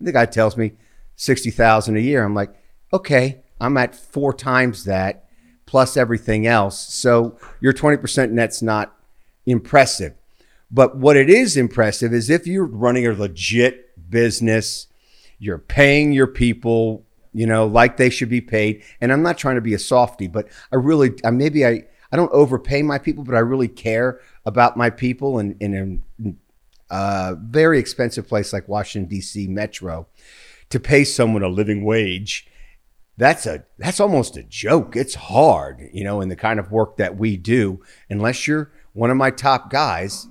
The 0.01 0.13
guy 0.13 0.27
tells 0.27 0.57
me 0.57 0.73
60,000 1.17 1.97
a 1.97 2.01
year. 2.01 2.25
I'm 2.25 2.35
like, 2.35 2.55
okay, 2.93 3.43
I'm 3.61 3.77
at 3.77 3.95
four 3.95 4.33
times 4.33 4.85
that 4.85 5.29
plus 5.67 5.97
everything 5.97 6.47
else. 6.47 6.79
So 6.93 7.39
your 7.61 7.73
20% 7.73 8.31
net's 8.31 8.63
not 8.63 8.95
impressive. 9.47 10.15
But 10.71 10.97
what 10.97 11.17
it 11.17 11.29
is 11.29 11.57
impressive 11.57 12.13
is 12.13 12.31
if 12.31 12.47
you're 12.47 12.65
running 12.65 13.07
a 13.07 13.13
legit 13.13 14.11
business, 14.11 14.87
you're 15.39 15.59
paying 15.59 16.13
your 16.13 16.27
people, 16.27 17.05
you 17.33 17.47
know, 17.47 17.67
like 17.67 17.97
they 17.97 18.11
should 18.11 18.29
be 18.29 18.41
paid. 18.41 18.83
And 19.01 19.13
I'm 19.13 19.23
not 19.23 19.39
trying 19.39 19.57
to 19.57 19.61
be 19.61 19.75
a 19.75 19.79
softy, 19.79 20.29
but 20.29 20.49
I 20.73 20.77
really, 20.77 21.13
I, 21.25 21.31
maybe 21.31 21.67
I, 21.67 21.85
I 22.11 22.17
don't 22.17 22.33
overpay 22.33 22.83
my 22.83 22.99
people, 22.99 23.25
but 23.25 23.35
I 23.35 23.41
really 23.41 23.69
care 23.69 24.21
about 24.45 24.77
my 24.77 24.91
people. 24.91 25.39
And 25.39 25.57
in 25.61 26.03
a 26.91 26.95
uh, 26.95 27.35
very 27.41 27.79
expensive 27.79 28.29
place 28.29 28.53
like 28.53 28.69
Washington 28.69 29.09
D.C. 29.09 29.49
Metro, 29.49 30.07
to 30.71 30.81
pay 30.81 31.05
someone 31.05 31.43
a 31.43 31.49
living 31.49 31.85
wage 31.85 32.47
that's 33.17 33.47
a 33.47 33.65
that's 33.79 34.01
almost 34.01 34.37
a 34.37 34.43
joke. 34.43 34.97
It's 34.97 35.15
hard, 35.15 35.89
you 35.93 36.05
know, 36.05 36.21
in 36.21 36.29
the 36.29 36.37
kind 36.37 36.59
of 36.59 36.73
work 36.73 36.97
that 36.97 37.17
we 37.17 37.37
do. 37.37 37.81
Unless 38.09 38.47
you're 38.47 38.73
one 38.95 39.11
of 39.11 39.17
my 39.17 39.31
top 39.31 39.71
guys, 39.71 40.27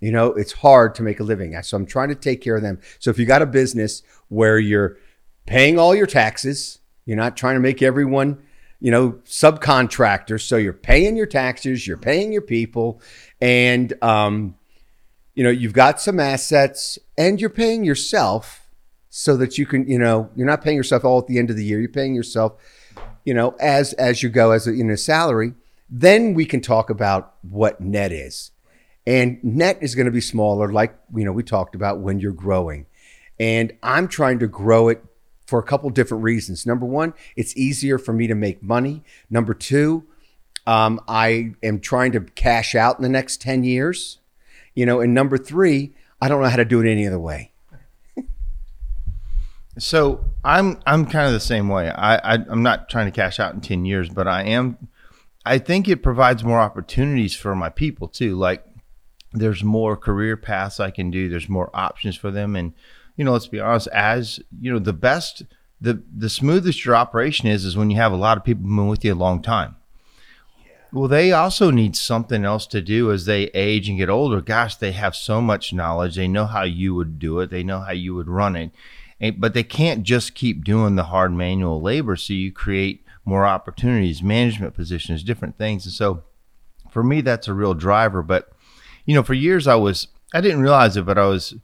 you 0.00 0.12
know, 0.12 0.26
it's 0.34 0.52
hard 0.52 0.94
to 0.96 1.02
make 1.02 1.20
a 1.20 1.24
living. 1.24 1.60
So 1.62 1.76
I'm 1.76 1.86
trying 1.86 2.08
to 2.10 2.14
take 2.14 2.40
care 2.40 2.56
of 2.56 2.62
them. 2.62 2.80
So 2.98 3.10
if 3.10 3.18
you 3.18 3.26
got 3.26 3.42
a 3.42 3.46
business 3.46 4.02
where 4.28 4.58
you're 4.58 4.98
paying 5.46 5.78
all 5.78 5.94
your 5.94 6.06
taxes, 6.06 6.80
you're 7.06 7.16
not 7.16 7.36
trying 7.36 7.56
to 7.56 7.60
make 7.60 7.82
everyone, 7.82 8.42
you 8.80 8.90
know, 8.90 9.12
subcontractors. 9.24 10.42
So 10.42 10.56
you're 10.56 10.72
paying 10.72 11.16
your 11.16 11.26
taxes, 11.26 11.86
you're 11.86 11.96
paying 11.96 12.32
your 12.32 12.42
people, 12.42 13.00
and 13.40 13.92
um, 14.02 14.54
you 15.34 15.44
know, 15.44 15.50
you've 15.50 15.72
got 15.72 16.00
some 16.00 16.20
assets, 16.20 16.98
and 17.16 17.40
you're 17.40 17.50
paying 17.50 17.84
yourself 17.84 18.68
so 19.10 19.36
that 19.36 19.58
you 19.58 19.66
can, 19.66 19.88
you 19.88 19.98
know, 19.98 20.30
you're 20.36 20.46
not 20.46 20.62
paying 20.62 20.76
yourself 20.76 21.04
all 21.04 21.18
at 21.18 21.26
the 21.26 21.38
end 21.38 21.50
of 21.50 21.56
the 21.56 21.64
year. 21.64 21.80
You're 21.80 21.88
paying 21.88 22.14
yourself, 22.14 22.54
you 23.24 23.34
know, 23.34 23.56
as 23.60 23.92
as 23.94 24.22
you 24.22 24.28
go 24.28 24.52
as 24.52 24.66
a, 24.66 24.72
in 24.72 24.90
a 24.90 24.96
salary. 24.96 25.54
Then 25.90 26.34
we 26.34 26.44
can 26.44 26.60
talk 26.60 26.90
about 26.90 27.34
what 27.42 27.80
net 27.80 28.12
is, 28.12 28.50
and 29.06 29.42
net 29.42 29.78
is 29.80 29.94
going 29.94 30.06
to 30.06 30.12
be 30.12 30.20
smaller, 30.20 30.70
like 30.70 30.96
you 31.14 31.24
know 31.24 31.32
we 31.32 31.42
talked 31.42 31.74
about 31.74 32.00
when 32.00 32.20
you're 32.20 32.32
growing, 32.32 32.86
and 33.40 33.72
I'm 33.82 34.06
trying 34.06 34.38
to 34.40 34.46
grow 34.46 34.88
it 34.88 35.02
for 35.48 35.58
a 35.58 35.62
couple 35.62 35.88
different 35.88 36.22
reasons. 36.22 36.66
Number 36.66 36.84
one, 36.84 37.14
it's 37.34 37.56
easier 37.56 37.96
for 37.96 38.12
me 38.12 38.26
to 38.26 38.34
make 38.34 38.62
money. 38.62 39.02
Number 39.30 39.54
two, 39.54 40.04
um, 40.66 41.00
I 41.08 41.54
am 41.62 41.80
trying 41.80 42.12
to 42.12 42.20
cash 42.20 42.74
out 42.74 42.98
in 42.98 43.02
the 43.02 43.08
next 43.08 43.40
ten 43.40 43.64
years, 43.64 44.18
you 44.74 44.84
know, 44.84 45.00
and 45.00 45.14
number 45.14 45.38
three, 45.38 45.94
I 46.20 46.28
don't 46.28 46.42
know 46.42 46.50
how 46.50 46.56
to 46.56 46.66
do 46.66 46.82
it 46.82 46.90
any 46.90 47.06
other 47.06 47.18
way. 47.18 47.52
So 49.78 50.24
I'm 50.44 50.80
I'm 50.86 51.06
kind 51.06 51.28
of 51.28 51.32
the 51.32 51.38
same 51.38 51.68
way. 51.68 51.88
I, 51.88 52.16
I 52.16 52.34
I'm 52.34 52.64
not 52.64 52.88
trying 52.88 53.06
to 53.06 53.12
cash 53.12 53.38
out 53.38 53.54
in 53.54 53.60
ten 53.60 53.84
years, 53.84 54.08
but 54.08 54.26
I 54.26 54.42
am. 54.42 54.76
I 55.46 55.58
think 55.58 55.86
it 55.86 56.02
provides 56.02 56.42
more 56.42 56.58
opportunities 56.58 57.32
for 57.32 57.54
my 57.54 57.68
people 57.68 58.08
too. 58.08 58.36
Like 58.36 58.66
there's 59.32 59.62
more 59.62 59.96
career 59.96 60.36
paths 60.36 60.80
I 60.80 60.90
can 60.90 61.12
do. 61.12 61.28
There's 61.28 61.48
more 61.48 61.70
options 61.72 62.16
for 62.16 62.32
them, 62.32 62.56
and 62.56 62.72
you 63.18 63.24
know, 63.24 63.32
let's 63.32 63.48
be 63.48 63.60
honest. 63.60 63.88
As 63.88 64.40
you 64.58 64.72
know, 64.72 64.78
the 64.78 64.94
best, 64.94 65.42
the 65.78 66.02
the 66.16 66.30
smoothest 66.30 66.86
your 66.86 66.96
operation 66.96 67.46
is 67.48 67.66
is 67.66 67.76
when 67.76 67.90
you 67.90 67.98
have 67.98 68.12
a 68.12 68.16
lot 68.16 68.38
of 68.38 68.44
people 68.44 68.64
moving 68.64 68.88
with 68.88 69.04
you 69.04 69.12
a 69.12 69.14
long 69.14 69.42
time. 69.42 69.76
Well, 70.90 71.08
they 71.08 71.32
also 71.32 71.70
need 71.70 71.96
something 71.96 72.46
else 72.46 72.66
to 72.68 72.80
do 72.80 73.12
as 73.12 73.26
they 73.26 73.48
age 73.48 73.90
and 73.90 73.98
get 73.98 74.08
older. 74.08 74.40
Gosh, 74.40 74.76
they 74.76 74.92
have 74.92 75.14
so 75.14 75.42
much 75.42 75.74
knowledge. 75.74 76.16
They 76.16 76.28
know 76.28 76.46
how 76.46 76.62
you 76.62 76.94
would 76.94 77.18
do 77.18 77.40
it. 77.40 77.50
They 77.50 77.62
know 77.62 77.80
how 77.80 77.92
you 77.92 78.14
would 78.14 78.28
run 78.28 78.56
it 78.56 78.70
but 79.36 79.54
they 79.54 79.62
can't 79.62 80.04
just 80.04 80.34
keep 80.34 80.64
doing 80.64 80.96
the 80.96 81.04
hard 81.04 81.32
manual 81.32 81.80
labor. 81.80 82.16
So 82.16 82.32
you 82.32 82.52
create 82.52 83.04
more 83.24 83.46
opportunities, 83.46 84.22
management 84.22 84.74
positions, 84.74 85.22
different 85.22 85.58
things. 85.58 85.84
And 85.84 85.92
so 85.92 86.22
for 86.90 87.02
me, 87.02 87.20
that's 87.20 87.48
a 87.48 87.54
real 87.54 87.74
driver. 87.74 88.22
But, 88.22 88.50
you 89.04 89.14
know, 89.14 89.22
for 89.22 89.34
years 89.34 89.66
I 89.66 89.74
was, 89.74 90.08
I 90.32 90.40
didn't 90.40 90.60
realize 90.60 90.96
it, 90.96 91.04
but 91.04 91.18
I 91.18 91.26
was 91.26 91.56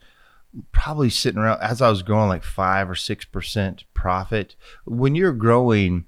probably 0.72 1.10
sitting 1.10 1.40
around 1.40 1.60
as 1.60 1.82
I 1.82 1.90
was 1.90 2.02
growing 2.02 2.28
like 2.28 2.44
five 2.44 2.88
or 2.88 2.94
6% 2.94 3.84
profit. 3.94 4.56
When 4.84 5.14
you're 5.14 5.32
growing, 5.32 6.06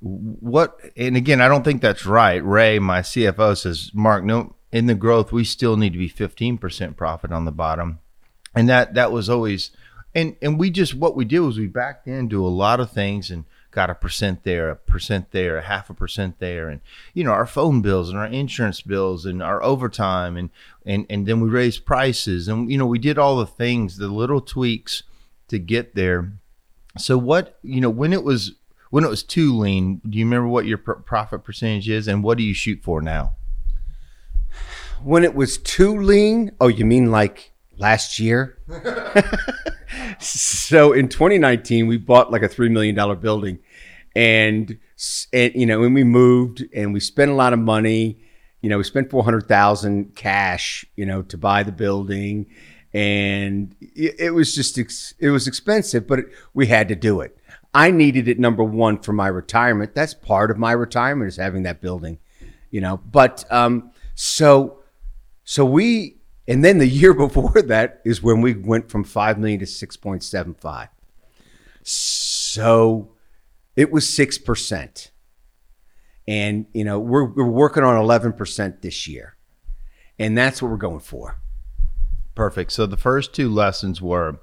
what, 0.00 0.78
and 0.96 1.16
again, 1.16 1.40
I 1.40 1.48
don't 1.48 1.64
think 1.64 1.80
that's 1.80 2.06
right. 2.06 2.44
Ray, 2.44 2.78
my 2.78 3.00
CFO 3.00 3.56
says, 3.56 3.90
Mark, 3.94 4.24
no, 4.24 4.56
in 4.72 4.86
the 4.86 4.94
growth, 4.94 5.32
we 5.32 5.44
still 5.44 5.76
need 5.76 5.92
to 5.92 5.98
be 5.98 6.10
15% 6.10 6.96
profit 6.96 7.32
on 7.32 7.44
the 7.44 7.52
bottom. 7.52 8.00
And 8.54 8.68
that, 8.68 8.94
that 8.94 9.12
was 9.12 9.28
always, 9.28 9.70
and 10.14 10.36
and 10.40 10.58
we 10.58 10.70
just 10.70 10.94
what 10.94 11.16
we 11.16 11.24
did 11.24 11.40
was 11.40 11.58
we 11.58 11.66
backed 11.66 12.06
into 12.06 12.46
a 12.46 12.48
lot 12.48 12.80
of 12.80 12.90
things 12.90 13.30
and 13.30 13.44
got 13.74 13.90
a 13.90 13.94
percent 13.94 14.44
there, 14.44 14.70
a 14.70 14.76
percent 14.76 15.32
there, 15.32 15.58
a 15.58 15.62
half 15.62 15.90
a 15.90 15.94
percent 15.94 16.38
there, 16.38 16.68
and 16.68 16.80
you 17.12 17.24
know 17.24 17.32
our 17.32 17.46
phone 17.46 17.82
bills 17.82 18.08
and 18.08 18.18
our 18.18 18.26
insurance 18.26 18.80
bills 18.80 19.26
and 19.26 19.42
our 19.42 19.62
overtime 19.62 20.36
and 20.36 20.50
and 20.86 21.04
and 21.10 21.26
then 21.26 21.40
we 21.40 21.48
raised 21.48 21.84
prices 21.84 22.46
and 22.48 22.70
you 22.70 22.78
know 22.78 22.86
we 22.86 22.98
did 22.98 23.18
all 23.18 23.36
the 23.36 23.46
things, 23.46 23.98
the 23.98 24.08
little 24.08 24.40
tweaks 24.40 25.02
to 25.48 25.58
get 25.58 25.94
there. 25.94 26.32
So 26.96 27.18
what 27.18 27.58
you 27.62 27.80
know 27.80 27.90
when 27.90 28.12
it 28.12 28.22
was 28.22 28.52
when 28.90 29.02
it 29.02 29.10
was 29.10 29.24
too 29.24 29.56
lean, 29.58 30.00
do 30.08 30.18
you 30.18 30.24
remember 30.24 30.46
what 30.46 30.66
your 30.66 30.78
pr- 30.78 30.92
profit 30.92 31.42
percentage 31.42 31.88
is 31.88 32.06
and 32.06 32.22
what 32.22 32.38
do 32.38 32.44
you 32.44 32.54
shoot 32.54 32.80
for 32.80 33.02
now? 33.02 33.32
When 35.02 35.24
it 35.24 35.34
was 35.34 35.58
too 35.58 36.00
lean, 36.00 36.52
oh, 36.60 36.68
you 36.68 36.84
mean 36.84 37.10
like 37.10 37.50
last 37.76 38.18
year? 38.18 38.58
so 40.20 40.92
in 40.92 41.08
2019, 41.08 41.86
we 41.86 41.98
bought 41.98 42.30
like 42.30 42.42
a 42.42 42.48
$3 42.48 42.70
million 42.70 42.94
building 43.20 43.58
and, 44.16 44.78
and, 45.32 45.54
you 45.54 45.66
know, 45.66 45.80
when 45.80 45.94
we 45.94 46.04
moved 46.04 46.64
and 46.74 46.92
we 46.92 47.00
spent 47.00 47.30
a 47.30 47.34
lot 47.34 47.52
of 47.52 47.58
money, 47.58 48.18
you 48.60 48.68
know, 48.68 48.78
we 48.78 48.84
spent 48.84 49.10
400,000 49.10 50.14
cash, 50.14 50.84
you 50.96 51.04
know, 51.04 51.22
to 51.22 51.36
buy 51.36 51.62
the 51.62 51.72
building 51.72 52.46
and 52.92 53.74
it, 53.80 54.14
it 54.18 54.30
was 54.30 54.54
just, 54.54 54.78
ex- 54.78 55.14
it 55.18 55.30
was 55.30 55.48
expensive, 55.48 56.06
but 56.06 56.20
it, 56.20 56.26
we 56.54 56.66
had 56.66 56.88
to 56.88 56.94
do 56.94 57.20
it. 57.20 57.36
I 57.74 57.90
needed 57.90 58.28
it 58.28 58.38
number 58.38 58.62
one 58.62 59.00
for 59.00 59.12
my 59.12 59.26
retirement. 59.26 59.94
That's 59.94 60.14
part 60.14 60.52
of 60.52 60.58
my 60.58 60.72
retirement 60.72 61.28
is 61.28 61.36
having 61.36 61.64
that 61.64 61.80
building, 61.80 62.18
you 62.70 62.80
know, 62.80 62.98
but, 62.98 63.44
um, 63.50 63.90
so, 64.14 64.78
so 65.42 65.64
we, 65.64 66.13
and 66.46 66.64
then 66.64 66.78
the 66.78 66.86
year 66.86 67.14
before 67.14 67.62
that 67.62 68.00
is 68.04 68.22
when 68.22 68.40
we 68.40 68.54
went 68.54 68.90
from 68.90 69.04
5 69.04 69.38
million 69.38 69.60
to 69.60 69.66
6.75. 69.66 70.88
So 71.82 73.12
it 73.76 73.90
was 73.90 74.06
6%. 74.06 75.10
And, 76.26 76.66
you 76.72 76.84
know, 76.84 76.98
we're, 76.98 77.24
we're 77.24 77.44
working 77.44 77.84
on 77.84 78.02
11% 78.02 78.80
this 78.80 79.06
year. 79.06 79.36
And 80.18 80.38
that's 80.38 80.62
what 80.62 80.70
we're 80.70 80.76
going 80.78 81.00
for. 81.00 81.40
Perfect. 82.34 82.72
So 82.72 82.86
the 82.86 82.96
first 82.96 83.34
two 83.34 83.50
lessons 83.50 84.00
were 84.00 84.40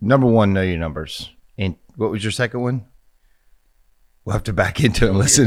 number 0.00 0.26
one, 0.26 0.52
know 0.52 0.62
your 0.62 0.78
numbers. 0.78 1.30
And 1.56 1.76
what 1.96 2.10
was 2.10 2.22
your 2.22 2.32
second 2.32 2.60
one? 2.60 2.86
We'll 4.24 4.34
have 4.34 4.44
to 4.44 4.52
back 4.52 4.84
into 4.84 5.06
it 5.06 5.10
and 5.10 5.18
listen. 5.18 5.46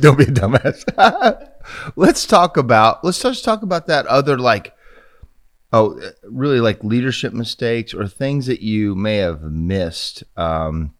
Don't 0.00 0.18
be 0.18 0.24
a 0.24 0.26
dumbass. 0.26 0.84
Let's 1.96 2.26
talk 2.26 2.56
about 2.56 3.04
let's 3.04 3.20
just 3.20 3.44
talk 3.44 3.62
about 3.62 3.86
that 3.86 4.06
other 4.06 4.38
like 4.38 4.74
Oh, 5.70 6.00
really 6.22 6.60
like 6.60 6.82
leadership 6.82 7.34
mistakes 7.34 7.92
or 7.92 8.08
things 8.08 8.46
that 8.46 8.62
you 8.62 8.94
may 8.94 9.18
have 9.18 9.42
missed. 9.42 10.24
Um, 10.34 10.94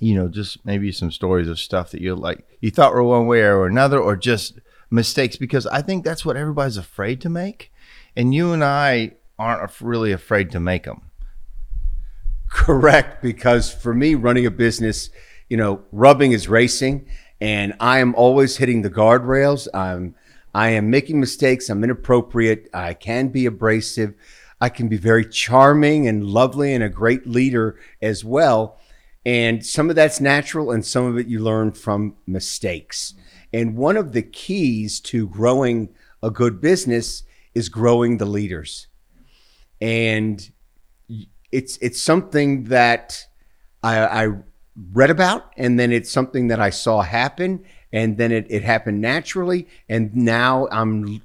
you 0.00 0.16
know, 0.16 0.26
just 0.26 0.64
maybe 0.66 0.90
some 0.90 1.12
stories 1.12 1.48
of 1.48 1.60
stuff 1.60 1.92
that 1.92 2.00
you 2.00 2.16
like 2.16 2.44
you 2.60 2.72
thought 2.72 2.92
were 2.92 3.04
one 3.04 3.28
way 3.28 3.42
or 3.42 3.66
another, 3.66 4.00
or 4.00 4.16
just 4.16 4.58
mistakes. 4.90 5.36
Because 5.36 5.68
I 5.68 5.82
think 5.82 6.04
that's 6.04 6.24
what 6.24 6.36
everybody's 6.36 6.76
afraid 6.76 7.20
to 7.20 7.28
make, 7.28 7.72
and 8.16 8.34
you 8.34 8.52
and 8.52 8.64
I 8.64 9.12
aren't 9.38 9.80
really 9.80 10.10
afraid 10.10 10.50
to 10.50 10.60
make 10.60 10.82
them. 10.82 11.02
Correct, 12.48 13.22
because 13.22 13.72
for 13.72 13.94
me, 13.94 14.16
running 14.16 14.46
a 14.46 14.50
business, 14.50 15.10
you 15.48 15.56
know, 15.56 15.84
rubbing 15.92 16.32
is 16.32 16.48
racing, 16.48 17.06
and 17.42 17.74
I 17.80 17.98
am 17.98 18.14
always 18.14 18.58
hitting 18.58 18.82
the 18.82 18.90
guardrails. 18.90 19.66
I'm, 19.74 20.14
I 20.54 20.68
am 20.68 20.90
making 20.90 21.18
mistakes. 21.18 21.68
I'm 21.68 21.82
inappropriate. 21.82 22.68
I 22.72 22.94
can 22.94 23.30
be 23.30 23.46
abrasive. 23.46 24.14
I 24.60 24.68
can 24.68 24.86
be 24.86 24.96
very 24.96 25.28
charming 25.28 26.06
and 26.06 26.22
lovely 26.22 26.72
and 26.72 26.84
a 26.84 26.88
great 26.88 27.26
leader 27.26 27.80
as 28.00 28.24
well. 28.24 28.78
And 29.26 29.66
some 29.66 29.90
of 29.90 29.96
that's 29.96 30.20
natural, 30.20 30.70
and 30.70 30.86
some 30.86 31.04
of 31.04 31.18
it 31.18 31.26
you 31.26 31.40
learn 31.40 31.72
from 31.72 32.14
mistakes. 32.28 33.14
And 33.52 33.76
one 33.76 33.96
of 33.96 34.12
the 34.12 34.22
keys 34.22 35.00
to 35.00 35.26
growing 35.26 35.92
a 36.22 36.30
good 36.30 36.60
business 36.60 37.24
is 37.56 37.68
growing 37.68 38.18
the 38.18 38.24
leaders. 38.24 38.86
And 39.80 40.48
it's 41.50 41.76
it's 41.78 42.00
something 42.00 42.64
that 42.64 43.26
I, 43.82 44.26
I 44.26 44.28
read 44.92 45.10
about, 45.10 45.52
and 45.56 45.78
then 45.78 45.92
it's 45.92 46.10
something 46.10 46.48
that 46.48 46.60
I 46.60 46.70
saw 46.70 47.02
happen, 47.02 47.64
and 47.92 48.16
then 48.16 48.32
it, 48.32 48.46
it 48.48 48.62
happened 48.62 49.00
naturally, 49.00 49.68
and 49.88 50.14
now 50.14 50.68
I'm 50.70 51.22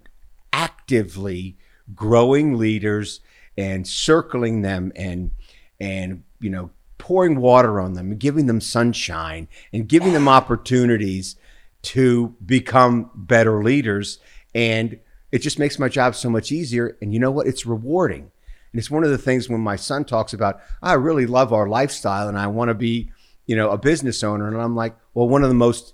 actively 0.52 1.58
growing 1.96 2.58
leaders 2.58 3.22
and 3.58 3.88
circling 3.88 4.62
them 4.62 4.92
and 4.96 5.32
and 5.80 6.24
you 6.40 6.50
know 6.50 6.70
pouring 6.98 7.40
water 7.40 7.80
on 7.80 7.94
them 7.94 8.12
and 8.12 8.20
giving 8.20 8.48
them 8.48 8.60
sunshine 8.60 9.48
and 9.72 9.88
giving 9.88 10.14
them 10.14 10.28
opportunities 10.28 11.36
to 11.82 12.36
become 12.46 13.10
better 13.16 13.64
leaders. 13.64 14.20
And 14.54 15.00
it 15.32 15.40
just 15.40 15.60
makes 15.60 15.80
my 15.80 15.90
job 15.90 16.16
so 16.16 16.30
much 16.30 16.52
easier. 16.52 16.98
And 17.02 17.14
you 17.14 17.20
know 17.20 17.32
what? 17.32 17.48
It's 17.48 17.66
rewarding. 17.66 18.32
And 18.74 18.80
it's 18.80 18.92
one 18.92 19.04
of 19.04 19.10
the 19.10 19.18
things 19.18 19.48
when 19.48 19.62
my 19.62 19.76
son 19.76 20.04
talks 20.04 20.34
about, 20.34 20.60
I 20.82 20.94
really 20.94 21.26
love 21.26 21.54
our 21.54 21.68
lifestyle 21.68 22.28
and 22.28 22.38
I 22.38 22.48
want 22.48 22.70
to 22.70 22.74
be, 22.74 23.12
you 23.48 23.56
know, 23.56 23.72
a 23.72 23.78
business 23.78 24.24
owner. 24.24 24.48
And 24.48 24.58
I'm 24.58 24.76
like, 24.76 24.96
well, 25.14 25.28
one 25.28 25.42
of 25.42 25.50
the 25.50 25.56
most, 25.56 25.94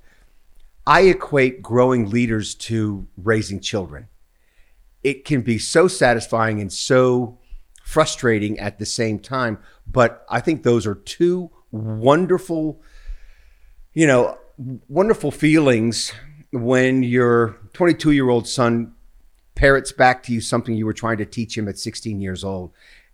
I 0.86 1.02
equate 1.02 1.62
growing 1.62 2.10
leaders 2.10 2.56
to 2.56 3.08
raising 3.16 3.62
children. 3.62 4.08
It 5.04 5.24
can 5.24 5.42
be 5.42 5.60
so 5.60 5.88
satisfying 5.88 6.60
and 6.60 6.74
so 6.74 7.38
frustrating 7.84 8.60
at 8.60 8.80
the 8.80 8.86
same 8.86 9.20
time. 9.20 9.60
But 9.86 10.26
I 10.30 10.42
think 10.42 10.64
those 10.64 10.88
are 10.88 10.96
two 10.96 11.52
wonderful, 11.72 12.82
you 13.94 14.08
know, 14.08 14.38
wonderful 14.88 15.32
feelings 15.32 16.12
when 16.52 17.04
your 17.04 17.58
22 17.74 18.12
year 18.12 18.30
old 18.30 18.48
son 18.48 18.94
parrots 19.56 19.92
back 19.92 20.24
to 20.24 20.34
you 20.34 20.42
something 20.42 20.76
you 20.76 20.86
were 20.86 20.94
trying 20.94 21.18
to 21.18 21.26
teach 21.26 21.58
him 21.58 21.68
at 21.68 21.78
16 21.78 22.20
years 22.22 22.44
old 22.44 22.72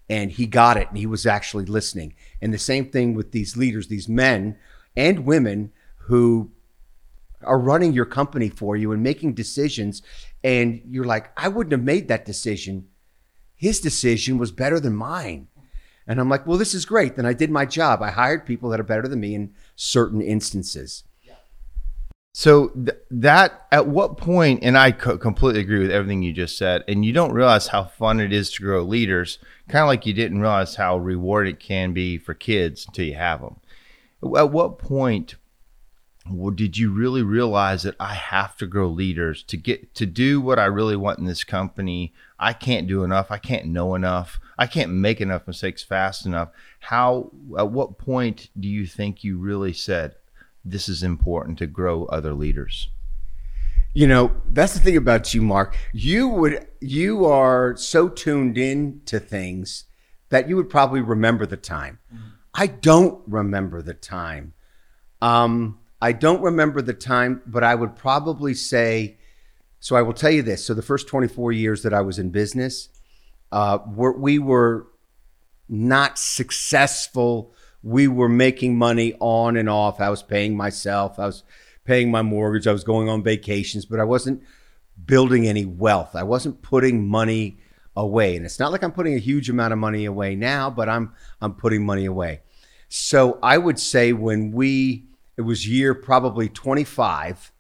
and 0.10 0.32
he 0.32 0.48
got 0.48 0.78
it 0.78 0.90
and 0.90 0.98
he 0.98 1.06
was 1.06 1.26
actually 1.26 1.66
listening. 1.66 2.14
And 2.42 2.54
the 2.54 2.60
same 2.60 2.90
thing 2.90 3.14
with 3.14 3.32
these 3.32 3.56
leaders 3.56 3.88
these 3.88 4.10
men 4.10 4.58
and 4.96 5.26
women 5.26 5.72
who 6.04 6.52
are 7.44 7.60
running 7.60 7.94
your 7.94 8.06
company 8.06 8.50
for 8.50 8.76
you 8.76 8.92
and 8.92 9.04
making 9.04 9.34
decisions. 9.34 10.02
And 10.44 10.82
you're 10.90 11.06
like 11.06 11.32
i 11.38 11.48
wouldn't 11.48 11.72
have 11.72 11.84
made 11.84 12.08
that 12.08 12.26
decision. 12.26 12.88
His 13.56 13.80
decision 13.80 14.38
was 14.38 14.52
better 14.52 14.80
than 14.80 14.96
mine. 14.96 15.48
And 16.08 16.20
i'm 16.20 16.30
like 16.30 16.48
well 16.48 16.58
this 16.58 16.74
is 16.74 16.86
great. 16.86 17.16
Then 17.16 17.26
i 17.26 17.34
did 17.34 17.52
my 17.52 17.66
job. 17.66 18.02
I 18.02 18.12
hired 18.12 18.46
people 18.46 18.70
that 18.70 18.80
are 18.80 18.84
better 18.84 19.08
than 19.08 19.20
me 19.20 19.36
in 19.36 19.54
certain 19.76 20.22
instances 20.22 21.04
So 22.40 22.70
th- 22.70 22.98
that 23.12 23.68
at 23.70 23.88
what 23.88 24.16
point, 24.16 24.64
and 24.64 24.78
I 24.78 24.94
co- 24.94 25.18
completely 25.18 25.60
agree 25.60 25.80
with 25.80 25.92
everything 25.92 26.24
you 26.24 26.32
just 26.32 26.58
said, 26.58 26.86
and 26.88 27.04
you 27.04 27.12
don't 27.12 27.34
realize 27.34 27.68
how 27.68 27.84
fun 27.84 28.22
it 28.22 28.32
is 28.32 28.50
to 28.52 28.64
grow 28.64 28.82
leaders, 28.82 29.40
kind 29.68 29.84
of 29.84 29.90
like 29.90 30.06
you 30.06 30.14
didn't 30.14 30.40
realize 30.40 30.76
how 30.76 30.98
rewarding 30.98 31.56
it 31.56 31.60
can 31.60 31.92
be 31.92 32.18
for 32.18 32.34
kids 32.34 32.86
until 32.86 33.04
you 33.04 33.16
have 33.16 33.42
them. 33.42 33.58
At 34.38 34.54
what 34.54 34.80
point 34.80 35.36
did 36.56 36.78
you 36.78 36.94
really 36.94 37.24
realize 37.24 37.84
that 37.84 37.98
I 38.00 38.14
have 38.14 38.56
to 38.60 38.68
grow 38.68 38.88
leaders 38.88 39.44
to 39.44 39.58
get 39.58 39.94
to 39.96 40.06
do 40.06 40.40
what 40.40 40.60
I 40.60 40.66
really 40.66 40.96
want 40.96 41.20
in 41.20 41.26
this 41.26 41.44
company? 41.44 42.14
I 42.40 42.54
can't 42.54 42.88
do 42.88 43.04
enough. 43.04 43.32
I 43.32 43.38
can't 43.38 43.66
know 43.66 43.96
enough. 43.96 44.40
I 44.58 44.66
can't 44.66 44.92
make 44.92 45.20
enough 45.20 45.46
mistakes 45.46 45.84
fast 45.84 46.26
enough. 46.26 46.52
How? 46.80 47.32
At 47.58 47.72
what 47.72 47.98
point 47.98 48.50
do 48.58 48.70
you 48.70 48.86
think 48.86 49.26
you 49.26 49.38
really 49.38 49.74
said? 49.74 50.16
This 50.64 50.90
is 50.90 51.04
important 51.04 51.58
to 51.60 51.68
grow 51.68 52.06
other 52.06 52.34
leaders. 52.34 52.90
You 53.94 54.08
know, 54.08 54.32
that's 54.52 54.74
the 54.74 54.80
thing 54.80 54.98
about 54.98 55.34
you, 55.34 55.42
Mark. 55.42 55.76
You 55.94 56.28
would 56.28 56.68
you 56.80 57.26
are 57.26 57.76
so 57.76 58.08
tuned 58.08 58.58
in 58.58 59.02
to 59.06 59.20
things 59.20 59.86
that 60.30 60.48
you 60.48 60.56
would 60.56 60.70
probably 60.70 61.02
remember 61.02 61.46
the 61.46 61.58
time. 61.58 62.00
I 62.54 62.68
don't 62.68 63.22
remember 63.28 63.82
the 63.82 63.94
time. 63.94 64.54
Um, 65.22 65.80
I 66.02 66.12
don't 66.12 66.42
remember 66.42 66.82
the 66.82 66.94
time, 66.94 67.42
but 67.46 67.64
I 67.64 67.76
would 67.76 67.96
probably 67.96 68.54
say. 68.54 69.18
So 69.82 69.96
I 69.96 70.02
will 70.02 70.14
tell 70.14 70.32
you 70.32 70.42
this. 70.42 70.66
So 70.66 70.74
the 70.74 70.82
first 70.82 71.08
24 71.08 71.54
years 71.54 71.84
that 71.84 71.94
I 71.94 72.02
was 72.02 72.20
in 72.20 72.32
business, 72.32 72.90
uh, 73.50 73.80
we're, 73.88 74.12
we 74.12 74.38
were 74.38 74.88
not 75.70 76.20
successful 76.20 77.54
we 77.82 78.08
were 78.08 78.30
making 78.30 78.78
money 78.78 79.14
on 79.20 79.58
and 79.58 79.70
off. 79.70 80.02
I 80.02 80.10
was 80.10 80.24
paying 80.24 80.56
myself. 80.58 81.18
I 81.18 81.26
was 81.26 81.44
paying 81.86 82.12
my 82.12 82.22
mortgage. 82.22 82.68
I 82.68 82.72
was 82.72 82.84
going 82.84 83.10
on 83.10 83.24
vacations, 83.24 83.86
but 83.86 84.00
I 84.00 84.04
wasn't 84.04 84.44
building 85.06 85.48
any 85.48 85.66
wealth. 85.66 86.16
I 86.16 86.24
wasn't 86.24 86.62
putting 86.62 87.08
money 87.08 87.60
away. 87.96 88.36
And 88.36 88.46
it's 88.46 88.60
not 88.60 88.72
like 88.72 88.84
I'm 88.84 88.92
putting 88.92 89.16
a 89.16 89.20
huge 89.20 89.50
amount 89.50 89.74
of 89.74 89.80
money 89.80 90.06
away 90.06 90.36
now, 90.36 90.70
but 90.70 90.90
I'm 90.90 91.14
I'm 91.42 91.54
putting 91.54 91.86
money 91.86 92.06
away. 92.06 92.42
So 92.90 93.40
I 93.42 93.58
would 93.58 93.80
say 93.80 94.14
when 94.14 94.52
we 94.52 95.08
it 95.38 95.42
was 95.42 95.68
year 95.68 95.94
probably 95.94 96.50
25. 96.50 97.52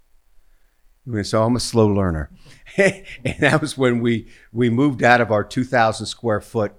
So 1.23 1.43
I'm 1.43 1.55
a 1.55 1.59
slow 1.59 1.87
learner. 1.87 2.29
and 2.77 3.39
that 3.39 3.61
was 3.61 3.77
when 3.77 3.99
we 3.99 4.27
we 4.51 4.69
moved 4.69 5.01
out 5.01 5.21
of 5.21 5.31
our 5.31 5.43
2000 5.43 6.05
square 6.05 6.41
foot 6.41 6.73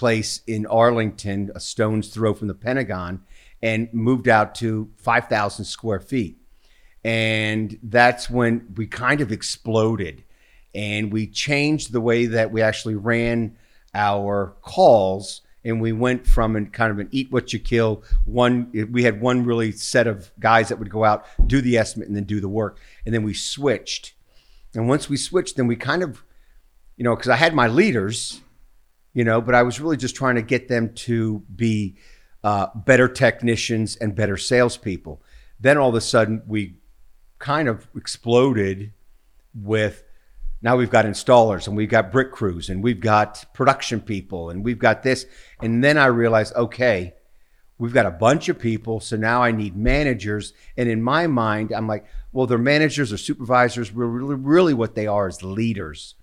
place 0.00 0.40
in 0.46 0.64
Arlington, 0.64 1.52
a 1.54 1.60
stone's 1.60 2.08
throw 2.08 2.32
from 2.32 2.48
the 2.48 2.54
Pentagon, 2.54 3.22
and 3.62 3.92
moved 3.92 4.28
out 4.28 4.54
to 4.54 4.90
5,000 4.96 5.66
square 5.66 6.00
feet. 6.00 6.38
And 7.04 7.78
that's 7.82 8.30
when 8.30 8.72
we 8.76 8.86
kind 8.86 9.20
of 9.20 9.30
exploded. 9.30 10.24
And 10.74 11.12
we 11.12 11.26
changed 11.26 11.92
the 11.92 12.00
way 12.00 12.24
that 12.26 12.50
we 12.50 12.62
actually 12.62 12.94
ran 12.94 13.58
our 13.94 14.56
calls. 14.62 15.42
And 15.66 15.82
we 15.82 15.92
went 15.92 16.26
from 16.26 16.56
an 16.56 16.70
kind 16.70 16.90
of 16.90 16.98
an 16.98 17.08
eat 17.10 17.30
what 17.30 17.52
you 17.52 17.58
kill. 17.58 18.02
One, 18.24 18.70
we 18.90 19.02
had 19.02 19.20
one 19.20 19.44
really 19.44 19.72
set 19.72 20.06
of 20.06 20.32
guys 20.40 20.70
that 20.70 20.78
would 20.78 20.88
go 20.88 21.04
out, 21.04 21.26
do 21.46 21.60
the 21.60 21.76
estimate, 21.76 22.08
and 22.08 22.16
then 22.16 22.24
do 22.24 22.40
the 22.40 22.48
work. 22.48 22.78
And 23.04 23.14
then 23.14 23.22
we 23.22 23.34
switched. 23.34 24.14
And 24.74 24.88
once 24.88 25.10
we 25.10 25.18
switched, 25.18 25.56
then 25.56 25.66
we 25.66 25.76
kind 25.76 26.02
of, 26.02 26.24
you 26.96 27.04
know, 27.04 27.14
because 27.14 27.28
I 27.28 27.36
had 27.36 27.54
my 27.54 27.66
leaders 27.66 28.40
you 29.12 29.24
know, 29.24 29.40
but 29.40 29.54
I 29.54 29.62
was 29.62 29.80
really 29.80 29.96
just 29.96 30.16
trying 30.16 30.36
to 30.36 30.42
get 30.42 30.68
them 30.68 30.94
to 30.94 31.40
be 31.54 31.96
uh, 32.44 32.68
better 32.74 33.08
technicians 33.08 33.96
and 33.96 34.14
better 34.14 34.36
salespeople. 34.36 35.22
Then 35.58 35.76
all 35.76 35.90
of 35.90 35.94
a 35.94 36.00
sudden, 36.00 36.42
we 36.46 36.76
kind 37.38 37.68
of 37.68 37.88
exploded 37.96 38.92
with 39.54 40.04
now 40.62 40.76
we've 40.76 40.90
got 40.90 41.06
installers 41.06 41.66
and 41.66 41.76
we've 41.76 41.88
got 41.88 42.12
brick 42.12 42.32
crews 42.32 42.68
and 42.68 42.82
we've 42.82 43.00
got 43.00 43.44
production 43.54 44.00
people 44.00 44.50
and 44.50 44.62
we've 44.64 44.78
got 44.78 45.02
this. 45.02 45.26
And 45.62 45.82
then 45.82 45.96
I 45.96 46.06
realized, 46.06 46.54
okay, 46.54 47.14
we've 47.78 47.94
got 47.94 48.04
a 48.04 48.10
bunch 48.10 48.50
of 48.50 48.58
people. 48.58 49.00
So 49.00 49.16
now 49.16 49.42
I 49.42 49.52
need 49.52 49.74
managers. 49.74 50.52
And 50.76 50.88
in 50.88 51.02
my 51.02 51.26
mind, 51.26 51.72
I'm 51.72 51.86
like, 51.86 52.04
well, 52.32 52.46
they're 52.46 52.58
managers 52.58 53.10
or 53.10 53.16
supervisors. 53.16 53.90
Really, 53.90 54.34
really 54.34 54.74
what 54.74 54.94
they 54.94 55.06
are 55.06 55.28
is 55.28 55.42
leaders. 55.42 56.14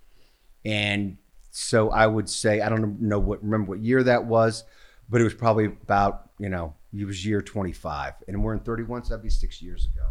And 0.64 1.18
so 1.50 1.90
I 1.90 2.06
would 2.06 2.28
say 2.28 2.60
I 2.60 2.68
don't 2.68 3.00
know 3.00 3.18
what 3.18 3.42
remember 3.42 3.70
what 3.70 3.80
year 3.80 4.02
that 4.02 4.24
was, 4.24 4.64
but 5.08 5.20
it 5.20 5.24
was 5.24 5.34
probably 5.34 5.66
about 5.66 6.30
you 6.38 6.48
know 6.48 6.74
it 6.96 7.04
was 7.04 7.24
year 7.24 7.42
25, 7.42 8.14
and 8.26 8.42
we're 8.42 8.54
in 8.54 8.60
31, 8.60 9.04
so 9.04 9.10
that'd 9.10 9.22
be 9.22 9.30
six 9.30 9.60
years 9.60 9.86
ago. 9.86 10.06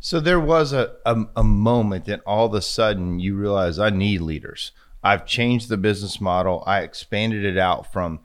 So 0.00 0.20
there 0.20 0.40
was 0.40 0.72
a, 0.72 0.96
a, 1.04 1.24
a 1.36 1.44
moment 1.44 2.04
that 2.06 2.20
all 2.26 2.46
of 2.46 2.54
a 2.54 2.60
sudden 2.60 3.18
you 3.18 3.36
realize 3.36 3.78
I 3.78 3.90
need 3.90 4.20
leaders. 4.20 4.72
I've 5.02 5.26
changed 5.26 5.68
the 5.68 5.76
business 5.76 6.20
model. 6.20 6.64
I 6.66 6.80
expanded 6.80 7.44
it 7.44 7.56
out 7.56 7.92
from 7.92 8.20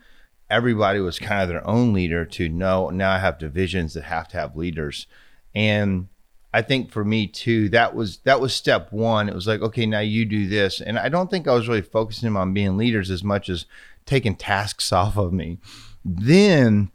everybody 0.50 1.00
was 1.00 1.18
kind 1.18 1.42
of 1.42 1.50
their 1.50 1.66
own 1.66 1.94
leader 1.94 2.26
to 2.26 2.50
no, 2.50 2.90
now 2.90 3.12
I 3.12 3.20
have 3.20 3.38
divisions 3.38 3.94
that 3.94 4.04
have 4.04 4.28
to 4.30 4.38
have 4.38 4.56
leaders. 4.56 5.08
And 5.56 6.10
I 6.54 6.62
think 6.62 6.92
for 6.92 7.06
me 7.06 7.28
too, 7.28 7.70
that 7.70 7.96
was 7.96 8.18
that 8.20 8.42
was 8.42 8.54
step 8.54 8.92
one. 8.92 9.30
It 9.30 9.36
was 9.36 9.48
like, 9.48 9.62
okay, 9.62 9.86
now 9.86 10.00
you 10.00 10.26
do 10.26 10.48
this, 10.48 10.82
and 10.82 11.00
I 11.00 11.08
don't 11.08 11.30
think 11.30 11.48
I 11.48 11.54
was 11.54 11.68
really 11.68 11.82
focusing 11.82 12.36
on 12.36 12.54
being 12.54 12.78
leaders 12.78 13.10
as 13.10 13.24
much 13.24 13.50
as 13.50 13.66
taking 14.06 14.36
tasks 14.36 14.92
off 14.92 15.18
of 15.18 15.32
me. 15.32 15.60
Then, 16.04 16.92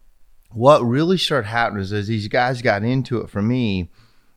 what 0.50 0.84
really 0.84 1.16
started 1.16 1.48
happening 1.48 1.82
is 1.82 1.92
as 1.92 2.08
these 2.08 2.28
guys 2.28 2.60
got 2.60 2.82
into 2.82 3.18
it 3.18 3.30
for 3.30 3.40
me, 3.40 3.88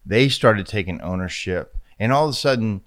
they 0.06 0.30
started 0.30 0.66
taking 0.68 1.02
ownership, 1.02 1.76
and 2.00 2.14
all 2.14 2.26
of 2.26 2.32
a 2.32 2.38
sudden, 2.38 2.82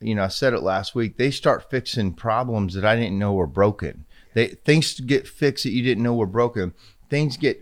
you 0.00 0.16
know, 0.16 0.24
I 0.24 0.28
said 0.28 0.54
it 0.54 0.62
last 0.62 0.94
week. 0.94 1.16
They 1.16 1.30
start 1.30 1.70
fixing 1.70 2.14
problems 2.14 2.74
that 2.74 2.84
I 2.84 2.96
didn't 2.96 3.18
know 3.18 3.32
were 3.32 3.46
broken. 3.46 4.06
They 4.34 4.48
things 4.48 4.98
get 4.98 5.28
fixed 5.28 5.62
that 5.64 5.70
you 5.70 5.84
didn't 5.84 6.02
know 6.02 6.14
were 6.14 6.26
broken. 6.26 6.74
Things 7.08 7.36
get, 7.36 7.60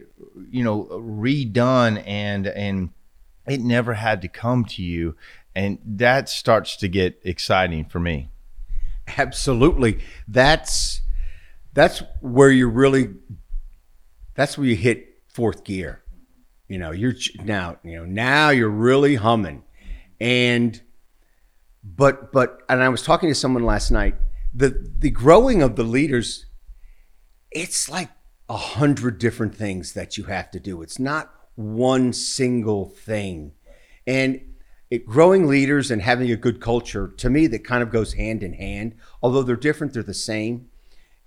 you 0.51 0.65
know, 0.65 0.87
redone 0.91 2.03
and 2.07 2.47
and 2.47 2.89
it 3.47 3.61
never 3.61 3.95
had 3.95 4.23
to 4.23 4.29
come 4.29 4.65
to 4.65 4.83
you. 4.83 5.17
And 5.55 5.79
that 5.85 6.29
starts 6.29 6.77
to 6.79 6.89
get 6.89 7.21
exciting 7.23 7.85
for 7.85 8.01
me. 8.01 8.31
Absolutely. 9.19 10.01
That's 10.27 11.03
that's 11.73 12.03
where 12.21 12.51
you 12.51 12.69
really 12.69 13.15
that's 14.35 14.57
where 14.57 14.67
you 14.67 14.77
hit 14.77 15.23
fourth 15.29 15.65
gear. 15.65 16.03
You 16.69 16.79
know, 16.79 16.93
you're 16.93 17.15
now, 17.43 17.77
you 17.85 17.97
know, 17.97 18.05
now 18.05 18.51
you're 18.51 18.71
really 18.71 19.17
humming. 19.17 19.65
And 20.21 20.81
but 21.83 22.33
but 22.33 22.63
and 22.69 22.83
I 22.83 22.89
was 22.89 23.03
talking 23.03 23.29
to 23.29 23.35
someone 23.35 23.65
last 23.65 23.91
night, 23.91 24.17
the 24.55 24.91
the 24.99 25.11
growing 25.11 25.63
of 25.63 25.77
the 25.77 25.85
leaders, 25.85 26.47
it's 27.51 27.89
like 27.91 28.09
a 28.49 28.57
hundred 28.57 29.19
different 29.19 29.55
things 29.55 29.93
that 29.93 30.17
you 30.17 30.25
have 30.25 30.51
to 30.53 30.61
do. 30.61 30.83
It's 30.83 30.99
not 30.99 31.33
one 31.57 32.13
single 32.13 32.89
thing. 32.89 33.53
And 34.07 34.41
it, 34.91 35.07
growing 35.07 35.47
leaders 35.47 35.91
and 35.91 36.03
having 36.03 36.31
a 36.31 36.37
good 36.37 36.61
culture, 36.61 37.09
to 37.09 37.31
me, 37.31 37.47
that 37.49 37.65
kind 37.65 37.83
of 37.83 37.91
goes 37.91 38.15
hand 38.15 38.43
in 38.43 38.55
hand. 38.55 38.95
Although 39.23 39.43
they're 39.43 39.57
different, 39.57 39.93
they're 39.93 40.03
the 40.03 40.15
same. 40.15 40.69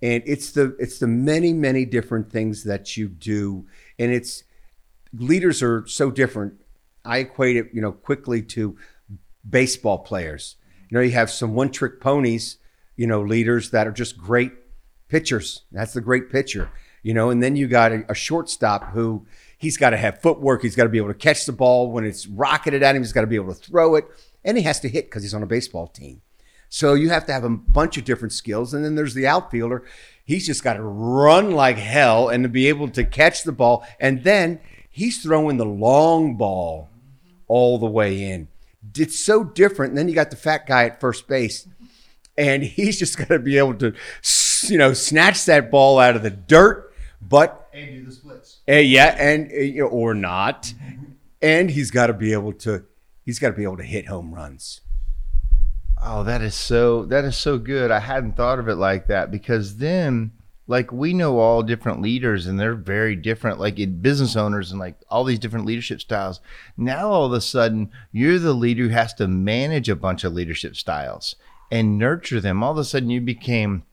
And 0.02 0.22
it's 0.28 0.52
the 0.52 0.76
it's 0.80 1.00
the 1.00 1.08
many 1.08 1.54
many 1.54 1.84
different 1.84 2.32
things 2.32 2.64
that 2.66 2.98
you 2.98 3.08
do, 3.08 3.66
and 3.98 4.12
it's 4.12 4.44
leaders 5.12 5.64
are 5.64 5.88
so 5.88 6.12
different. 6.12 6.54
I 7.04 7.20
equate 7.20 7.58
it, 7.58 7.70
you 7.74 7.82
know, 7.82 7.94
quickly 7.94 8.44
to 8.44 8.78
baseball 9.50 10.00
players. 10.00 10.58
You 10.90 10.98
know, 10.98 11.02
you 11.02 11.12
have 11.12 11.32
some 11.32 11.56
one 11.56 11.72
trick 11.72 12.00
ponies, 12.00 12.58
you 12.96 13.08
know, 13.08 13.22
leaders 13.22 13.72
that 13.72 13.88
are 13.88 13.92
just 13.92 14.20
great 14.20 14.52
pitchers. 15.08 15.64
That's 15.72 15.94
the 15.94 16.02
great 16.02 16.30
pitcher, 16.30 16.70
you 17.02 17.14
know, 17.14 17.32
and 17.32 17.42
then 17.42 17.56
you 17.56 17.68
got 17.68 17.92
a, 17.92 18.06
a 18.10 18.14
shortstop 18.14 18.92
who 18.92 19.26
He's 19.58 19.78
got 19.78 19.90
to 19.90 19.98
have 19.98 20.22
footwork. 20.22 20.62
He's 20.62 20.76
got 20.76 20.84
to 20.84 20.90
be 20.90 20.98
able 20.98 21.08
to 21.10 21.14
catch 21.14 21.46
the 21.46 21.52
ball 21.52 21.92
when 21.92 22.06
it's 22.06 22.28
rocketed 22.28 22.84
at 22.84 22.96
him. 22.96 23.02
He's 23.02 23.14
got 23.14 23.22
to 23.22 23.28
be 23.28 23.36
able 23.36 23.54
to 23.54 23.60
throw 23.60 23.96
it, 23.96 24.06
and 24.46 24.58
he 24.58 24.64
has 24.64 24.80
to 24.82 24.90
hit 24.90 25.06
because 25.06 25.24
he's 25.24 25.34
on 25.34 25.44
a 25.44 25.48
baseball 25.48 25.88
team. 25.88 26.22
So 26.70 26.94
you 26.94 27.10
have 27.10 27.26
to 27.28 27.34
have 27.34 27.44
a 27.44 27.50
bunch 27.50 27.98
of 27.98 28.06
different 28.06 28.34
skills. 28.34 28.74
And 28.74 28.84
then 28.84 28.96
there's 28.96 29.14
the 29.14 29.28
outfielder. 29.28 29.86
He's 30.24 30.46
just 30.46 30.64
got 30.64 30.74
to 30.74 30.84
run 30.84 31.52
like 31.52 31.78
hell 31.78 32.30
and 32.30 32.44
to 32.44 32.50
be 32.50 32.68
able 32.68 32.90
to 32.90 33.04
catch 33.04 33.44
the 33.44 33.52
ball. 33.52 33.88
And 34.00 34.24
then 34.24 34.60
he's 34.90 35.22
throwing 35.22 35.58
the 35.58 35.66
long 35.66 36.36
ball 36.36 36.90
all 37.48 37.78
the 37.78 37.86
way 37.86 38.30
in. 38.30 38.50
It's 38.98 39.20
so 39.20 39.44
different. 39.44 39.92
And 39.92 39.98
then 39.98 40.10
you 40.10 40.16
got 40.16 40.30
the 40.30 40.36
fat 40.36 40.68
guy 40.68 40.86
at 40.86 41.00
first 41.00 41.28
base, 41.28 41.68
and 42.38 42.64
he's 42.64 43.00
just 43.00 43.18
got 43.18 43.30
to 43.30 43.40
be 43.40 43.58
able 43.58 43.76
to, 43.76 43.94
you 44.64 44.78
know, 44.78 44.94
snatch 44.94 45.46
that 45.46 45.72
ball 45.72 46.00
out 46.00 46.16
of 46.16 46.24
the 46.24 46.30
dirt, 46.30 46.94
but 47.22 47.70
and 47.74 47.88
do 47.88 48.06
the 48.06 48.12
splits. 48.12 48.47
Uh, 48.70 48.76
yeah, 48.76 49.16
and 49.18 49.52
uh, 49.52 49.84
or 49.86 50.14
not, 50.14 50.74
and 51.42 51.70
he's 51.72 51.92
got 51.92 52.08
to 52.08 52.14
be 52.14 52.34
able 52.34 52.54
to. 52.54 52.84
He's 53.24 53.40
got 53.40 53.50
to 53.50 53.56
be 53.56 53.64
able 53.64 53.78
to 53.78 53.84
hit 53.84 54.08
home 54.08 54.34
runs. 54.34 54.82
Oh, 56.02 56.24
that 56.24 56.42
is 56.42 56.56
so 56.56 57.06
that 57.06 57.26
is 57.26 57.38
so 57.38 57.58
good. 57.58 57.92
I 57.92 58.00
hadn't 58.00 58.38
thought 58.38 58.60
of 58.60 58.68
it 58.68 58.76
like 58.76 59.08
that 59.08 59.32
because 59.32 59.78
then 59.78 60.32
like 60.68 60.92
we 60.92 61.14
know 61.14 61.40
all 61.40 61.64
different 61.64 62.02
leaders 62.02 62.46
and 62.46 62.60
they're 62.60 62.76
very 62.76 63.16
different 63.16 63.60
like 63.60 63.80
in 63.80 64.02
business 64.02 64.36
owners 64.36 64.72
and 64.72 64.80
like 64.80 64.96
all 65.10 65.24
these 65.24 65.40
different 65.40 65.66
leadership 65.66 66.02
styles. 66.02 66.42
Now 66.76 67.10
all 67.10 67.26
of 67.26 67.34
a 67.34 67.42
sudden 67.42 67.90
you're 68.12 68.38
the 68.38 68.54
leader 68.54 68.84
who 68.84 68.90
has 68.90 69.14
to 69.16 69.28
manage 69.28 69.90
a 69.90 69.96
bunch 69.96 70.24
of 70.24 70.34
leadership 70.34 70.76
styles 70.76 71.36
and 71.72 71.98
nurture 71.98 72.42
them. 72.42 72.62
All 72.62 72.74
of 72.74 72.78
a 72.78 72.84
sudden 72.84 73.10
you 73.10 73.22
became 73.22 73.84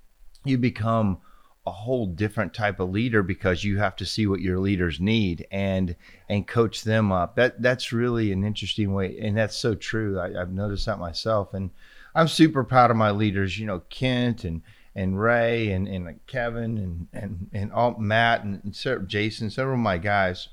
you 0.44 0.58
become 0.58 1.18
a 1.66 1.70
whole 1.70 2.06
different 2.06 2.52
type 2.52 2.78
of 2.78 2.90
leader 2.90 3.22
because 3.22 3.64
you 3.64 3.78
have 3.78 3.96
to 3.96 4.04
see 4.04 4.26
what 4.26 4.40
your 4.40 4.58
leaders 4.58 5.00
need 5.00 5.46
and 5.50 5.96
and 6.28 6.46
coach 6.46 6.82
them 6.82 7.10
up. 7.10 7.36
That 7.36 7.62
that's 7.62 7.92
really 7.92 8.32
an 8.32 8.44
interesting 8.44 8.92
way, 8.92 9.18
and 9.18 9.36
that's 9.36 9.56
so 9.56 9.74
true. 9.74 10.20
I, 10.20 10.32
have 10.32 10.52
noticed 10.52 10.86
that 10.86 10.98
myself, 10.98 11.54
and 11.54 11.70
I'm 12.14 12.28
super 12.28 12.64
proud 12.64 12.90
of 12.90 12.96
my 12.96 13.10
leaders. 13.10 13.58
You 13.58 13.66
know, 13.66 13.80
Kent 13.88 14.44
and 14.44 14.62
and 14.94 15.18
Ray 15.18 15.72
and 15.72 15.88
and 15.88 16.26
Kevin 16.26 16.76
and 16.76 17.08
and 17.12 17.50
and 17.52 17.72
all 17.72 17.98
Matt 17.98 18.44
and, 18.44 18.60
and 18.62 19.08
Jason, 19.08 19.50
several 19.50 19.74
of 19.74 19.80
my 19.80 19.98
guys. 19.98 20.48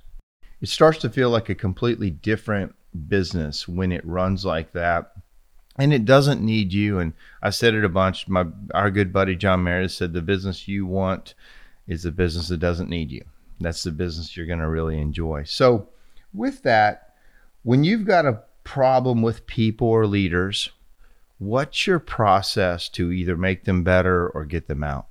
It 0.62 0.70
starts 0.70 1.00
to 1.00 1.10
feel 1.10 1.30
like 1.30 1.50
a 1.50 1.56
completely 1.56 2.12
different 2.12 2.76
business 3.08 3.68
when 3.68 3.92
it 3.92 4.06
runs 4.06 4.46
like 4.46 4.74
that 4.74 5.14
and 5.78 5.94
it 5.94 6.06
doesn't 6.06 6.42
need 6.42 6.74
you. 6.74 7.00
And 7.00 7.14
I 7.42 7.50
said 7.50 7.74
it 7.74 7.86
a 7.86 7.90
bunch. 7.90 8.28
My 8.28 8.46
our 8.74 8.92
good 8.92 9.14
buddy 9.14 9.36
John 9.36 9.64
Meredith 9.64 9.92
said 9.92 10.14
the 10.14 10.22
business 10.22 10.68
you 10.68 10.86
want 10.86 11.34
is 11.88 12.04
the 12.04 12.12
business 12.12 12.50
that 12.50 12.60
doesn't 12.60 12.90
need 12.90 13.12
you. 13.12 13.26
That's 13.60 13.84
the 13.84 13.92
business 13.92 14.36
you're 14.36 14.48
going 14.48 14.60
to 14.60 14.68
really 14.68 15.00
enjoy. 15.00 15.44
So, 15.44 15.90
with 16.34 16.64
that, 16.64 17.16
when 17.64 17.84
you've 17.84 18.06
got 18.06 18.26
a 18.26 18.42
problem 18.64 19.22
with 19.22 19.46
people 19.46 19.88
or 19.88 20.08
leaders, 20.08 20.72
what's 21.38 21.86
your 21.86 22.00
process 22.00 22.90
to 22.90 23.12
either 23.12 23.38
make 23.38 23.66
them 23.66 23.84
better 23.84 24.28
or 24.30 24.46
get 24.46 24.68
them 24.68 24.84
out? 24.84 25.08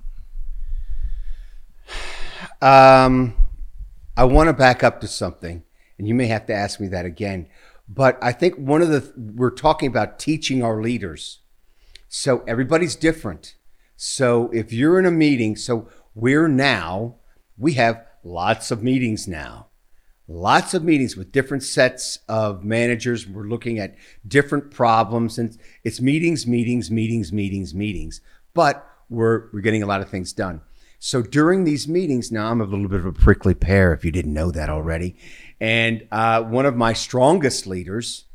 Um, 2.61 3.35
I 4.17 4.25
want 4.25 4.49
to 4.49 4.53
back 4.53 4.83
up 4.83 5.01
to 5.01 5.07
something, 5.07 5.63
and 5.97 6.07
you 6.07 6.15
may 6.15 6.27
have 6.27 6.45
to 6.47 6.53
ask 6.53 6.79
me 6.79 6.87
that 6.89 7.05
again. 7.05 7.47
But 7.93 8.17
I 8.21 8.31
think 8.31 8.55
one 8.55 8.81
of 8.81 8.87
the, 8.87 9.11
we're 9.17 9.49
talking 9.49 9.89
about 9.89 10.17
teaching 10.17 10.63
our 10.63 10.81
leaders. 10.81 11.39
So 12.07 12.41
everybody's 12.47 12.95
different. 12.95 13.55
So 13.97 14.49
if 14.53 14.71
you're 14.71 14.97
in 14.97 15.05
a 15.05 15.11
meeting, 15.11 15.57
so 15.57 15.89
we're 16.15 16.47
now, 16.47 17.17
we 17.57 17.73
have 17.73 18.05
lots 18.23 18.71
of 18.71 18.81
meetings 18.81 19.27
now. 19.27 19.67
Lots 20.25 20.73
of 20.73 20.85
meetings 20.85 21.17
with 21.17 21.33
different 21.33 21.63
sets 21.63 22.19
of 22.29 22.63
managers. 22.63 23.27
We're 23.27 23.49
looking 23.49 23.77
at 23.77 23.95
different 24.25 24.71
problems 24.71 25.37
and 25.37 25.57
it's 25.83 25.99
meetings, 25.99 26.47
meetings, 26.47 26.89
meetings, 26.89 27.33
meetings, 27.33 27.75
meetings. 27.75 28.21
But 28.53 28.87
we're, 29.09 29.49
we're 29.51 29.59
getting 29.59 29.83
a 29.83 29.87
lot 29.87 29.99
of 29.99 30.09
things 30.09 30.31
done. 30.31 30.61
So 31.03 31.23
during 31.23 31.63
these 31.63 31.87
meetings, 31.87 32.31
now 32.31 32.51
I'm 32.51 32.61
a 32.61 32.63
little 32.63 32.87
bit 32.87 32.99
of 32.99 33.07
a 33.07 33.11
prickly 33.11 33.55
pear 33.55 33.91
if 33.91 34.05
you 34.05 34.11
didn't 34.11 34.35
know 34.35 34.51
that 34.51 34.69
already. 34.69 35.15
And 35.59 36.07
uh, 36.11 36.43
one 36.43 36.67
of 36.67 36.75
my 36.75 36.93
strongest 36.93 37.65
leaders 37.65 38.25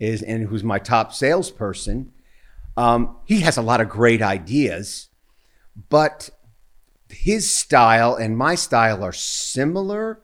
is, 0.00 0.20
and 0.20 0.48
who's 0.48 0.64
my 0.64 0.80
top 0.80 1.12
salesperson, 1.12 2.12
um, 2.76 3.16
he 3.24 3.42
has 3.42 3.56
a 3.56 3.62
lot 3.62 3.80
of 3.80 3.88
great 3.88 4.20
ideas, 4.20 5.10
but 5.88 6.28
his 7.08 7.54
style 7.54 8.16
and 8.16 8.36
my 8.36 8.56
style 8.56 9.04
are 9.04 9.12
similar 9.12 10.20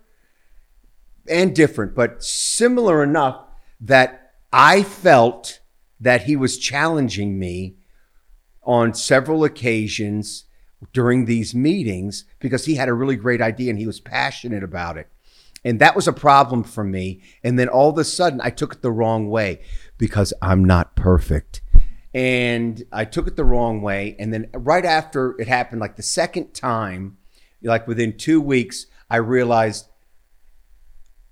and 1.28 1.54
different, 1.54 1.94
but 1.94 2.24
similar 2.24 3.04
enough 3.04 3.40
that 3.80 4.32
I 4.52 4.82
felt 4.82 5.60
that 6.00 6.24
he 6.24 6.34
was 6.34 6.58
challenging 6.58 7.38
me 7.38 7.76
on 8.64 8.94
several 8.94 9.44
occasions 9.44 10.46
during 10.92 11.24
these 11.24 11.54
meetings 11.54 12.24
because 12.38 12.64
he 12.64 12.74
had 12.74 12.88
a 12.88 12.94
really 12.94 13.16
great 13.16 13.40
idea 13.40 13.70
and 13.70 13.78
he 13.78 13.86
was 13.86 14.00
passionate 14.00 14.62
about 14.62 14.96
it. 14.96 15.08
And 15.64 15.80
that 15.80 15.94
was 15.94 16.08
a 16.08 16.12
problem 16.12 16.64
for 16.64 16.82
me. 16.82 17.22
And 17.44 17.58
then 17.58 17.68
all 17.68 17.90
of 17.90 17.98
a 17.98 18.04
sudden, 18.04 18.40
I 18.42 18.50
took 18.50 18.74
it 18.74 18.82
the 18.82 18.90
wrong 18.90 19.28
way 19.28 19.60
because 19.96 20.34
I'm 20.42 20.64
not 20.64 20.96
perfect. 20.96 21.62
And 22.12 22.84
I 22.92 23.04
took 23.04 23.26
it 23.26 23.36
the 23.36 23.44
wrong 23.44 23.80
way. 23.80 24.16
And 24.18 24.34
then 24.34 24.48
right 24.52 24.84
after 24.84 25.40
it 25.40 25.48
happened, 25.48 25.80
like 25.80 25.96
the 25.96 26.02
second 26.02 26.52
time, 26.52 27.16
like 27.62 27.86
within 27.86 28.16
two 28.16 28.40
weeks, 28.40 28.86
I 29.08 29.16
realized 29.16 29.88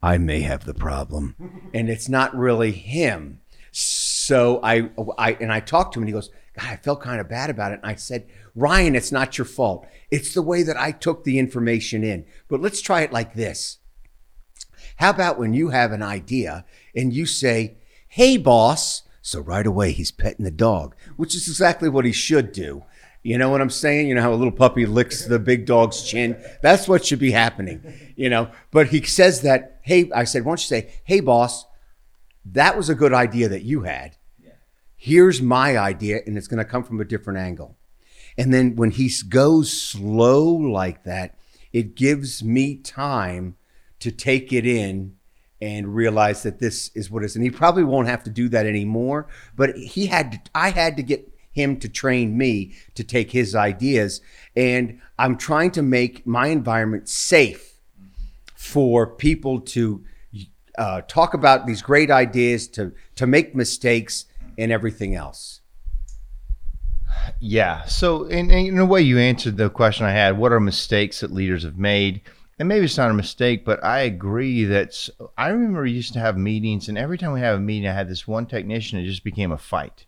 I 0.03 0.17
may 0.19 0.41
have 0.41 0.65
the 0.65 0.75
problem 0.75 1.71
and 1.75 1.91
it's 1.91 2.09
not 2.09 2.35
really 2.37 2.73
him. 2.73 3.41
So 3.73 4.61
I, 4.63 4.91
I, 5.19 5.33
and 5.41 5.53
I 5.53 5.61
talked 5.61 5.95
to 5.95 5.99
him 5.99 6.05
and 6.05 6.09
he 6.09 6.13
goes, 6.13 6.31
I 6.59 6.77
felt 6.77 7.01
kind 7.01 7.21
of 7.21 7.29
bad 7.29 7.51
about 7.51 7.73
it. 7.73 7.81
And 7.83 7.87
I 7.87 7.95
said, 7.95 8.29
Ryan, 8.55 8.95
it's 8.95 9.13
not 9.13 9.39
your 9.39 9.45
fault. 9.45 9.87
It's 10.11 10.35
the 10.35 10.43
way 10.43 10.63
that 10.63 10.77
I 10.77 10.93
took 10.93 11.25
the 11.25 11.39
information 11.39 12.03
in. 12.05 12.27
But 12.49 12.61
let's 12.61 12.81
try 12.81 13.03
it 13.03 13.13
like 13.13 13.35
this. 13.35 13.79
How 14.97 15.11
about 15.11 15.39
when 15.39 15.55
you 15.55 15.69
have 15.71 15.93
an 15.93 16.03
idea 16.03 16.65
and 16.95 17.13
you 17.13 17.27
say, 17.27 17.79
Hey, 18.09 18.37
boss? 18.37 19.03
So 19.23 19.41
right 19.41 19.67
away 19.67 19.93
he's 19.93 20.11
petting 20.11 20.45
the 20.45 20.51
dog, 20.51 20.97
which 21.17 21.35
is 21.35 21.47
exactly 21.47 21.89
what 21.89 22.05
he 22.05 22.13
should 22.13 22.53
do. 22.53 22.85
You 23.23 23.37
know 23.37 23.51
what 23.51 23.61
I'm 23.61 23.71
saying? 23.71 24.09
You 24.09 24.15
know 24.15 24.23
how 24.23 24.33
a 24.33 24.35
little 24.35 24.51
puppy 24.51 24.87
licks 24.87 25.27
the 25.27 25.39
big 25.39 25.67
dog's 25.67 26.03
chin? 26.03 26.43
That's 26.63 26.89
what 26.89 27.05
should 27.05 27.19
be 27.19 27.33
happening, 27.33 27.83
you 28.17 28.31
know. 28.31 28.51
But 28.71 28.89
he 28.89 29.03
says 29.03 29.43
that, 29.43 29.81
hey, 29.83 30.11
I 30.15 30.25
said, 30.25 30.45
why 30.45 30.51
don't 30.51 30.61
you 30.61 30.67
say, 30.67 30.95
hey, 31.05 31.21
boss, 31.21 31.67
that 32.47 32.77
was 32.77 32.89
a 32.89 32.95
good 32.95 33.13
idea 33.13 33.49
that 33.49 33.63
you 33.63 33.83
had. 33.83 34.17
Here's 35.03 35.41
my 35.41 35.79
idea, 35.79 36.21
and 36.27 36.37
it's 36.37 36.47
going 36.47 36.63
to 36.63 36.71
come 36.71 36.85
from 36.85 37.01
a 37.01 37.07
different 37.07 37.39
angle. 37.39 37.79
And 38.37 38.53
then 38.53 38.77
when 38.77 38.91
he 38.91 39.11
goes 39.31 39.73
slow 39.73 40.45
like 40.45 41.05
that, 41.05 41.39
it 41.73 41.95
gives 41.95 42.45
me 42.45 42.77
time 42.77 43.57
to 44.01 44.11
take 44.11 44.53
it 44.53 44.67
in 44.67 45.17
and 45.59 45.95
realize 45.95 46.43
that 46.43 46.59
this 46.59 46.91
is 46.95 47.11
what 47.11 47.23
it 47.23 47.27
is. 47.27 47.35
And 47.35 47.43
he 47.43 47.51
probably 47.51 47.83
won't 47.83 48.09
have 48.09 48.23
to 48.25 48.31
do 48.31 48.51
that 48.51 48.67
anymore. 48.67 49.27
But 49.57 49.75
he 49.75 50.05
had 50.05 50.33
to, 50.33 50.39
I 50.55 50.69
had 50.69 50.99
to 50.99 51.03
get 51.03 51.33
him 51.51 51.79
to 51.79 51.89
train 51.89 52.37
me 52.37 52.75
to 52.95 53.03
take 53.03 53.31
his 53.31 53.55
ideas. 53.55 54.21
And 54.55 55.01
I'm 55.19 55.39
trying 55.39 55.71
to 55.71 55.83
make 55.83 56.27
my 56.27 56.49
environment 56.49 57.09
safe 57.09 57.79
for 58.55 59.07
people 59.07 59.61
to 59.61 60.05
uh, 60.77 61.01
talk 61.09 61.33
about 61.33 61.67
these 61.67 61.81
great 61.81 62.11
ideas, 62.11 62.69
to 62.69 62.93
to 63.17 63.27
make 63.27 63.55
mistakes, 63.55 64.27
and 64.61 64.71
everything 64.71 65.15
else. 65.15 65.61
Yeah. 67.41 67.85
So, 67.85 68.25
in, 68.25 68.51
in 68.51 68.79
a 68.79 68.87
way, 68.87 69.03
you 69.03 69.19
answered 69.19 69.57
the 69.57 69.71
question 69.71 70.07
I 70.07 70.13
had. 70.13 70.39
What 70.39 70.53
are 70.53 70.61
mistakes 70.61 71.21
that 71.21 71.33
leaders 71.33 71.65
have 71.65 71.79
made? 71.79 72.21
And 72.59 72.69
maybe 72.69 72.85
it's 72.85 72.99
not 72.99 73.11
a 73.11 73.15
mistake, 73.15 73.65
but 73.65 73.83
I 73.83 74.01
agree 74.01 74.65
that 74.65 75.09
I 75.39 75.49
remember 75.49 75.83
we 75.83 75.93
used 75.93 76.13
to 76.13 76.21
have 76.21 76.37
meetings, 76.37 76.89
and 76.89 76.99
every 76.99 77.17
time 77.17 77.33
we 77.33 77.41
have 77.41 77.57
a 77.57 77.61
meeting, 77.61 77.89
I 77.89 77.95
had 77.95 78.09
this 78.09 78.29
one 78.29 78.45
technician. 78.47 78.99
It 78.99 79.07
just 79.07 79.25
became 79.25 79.51
a 79.51 79.59
fight. 79.59 80.05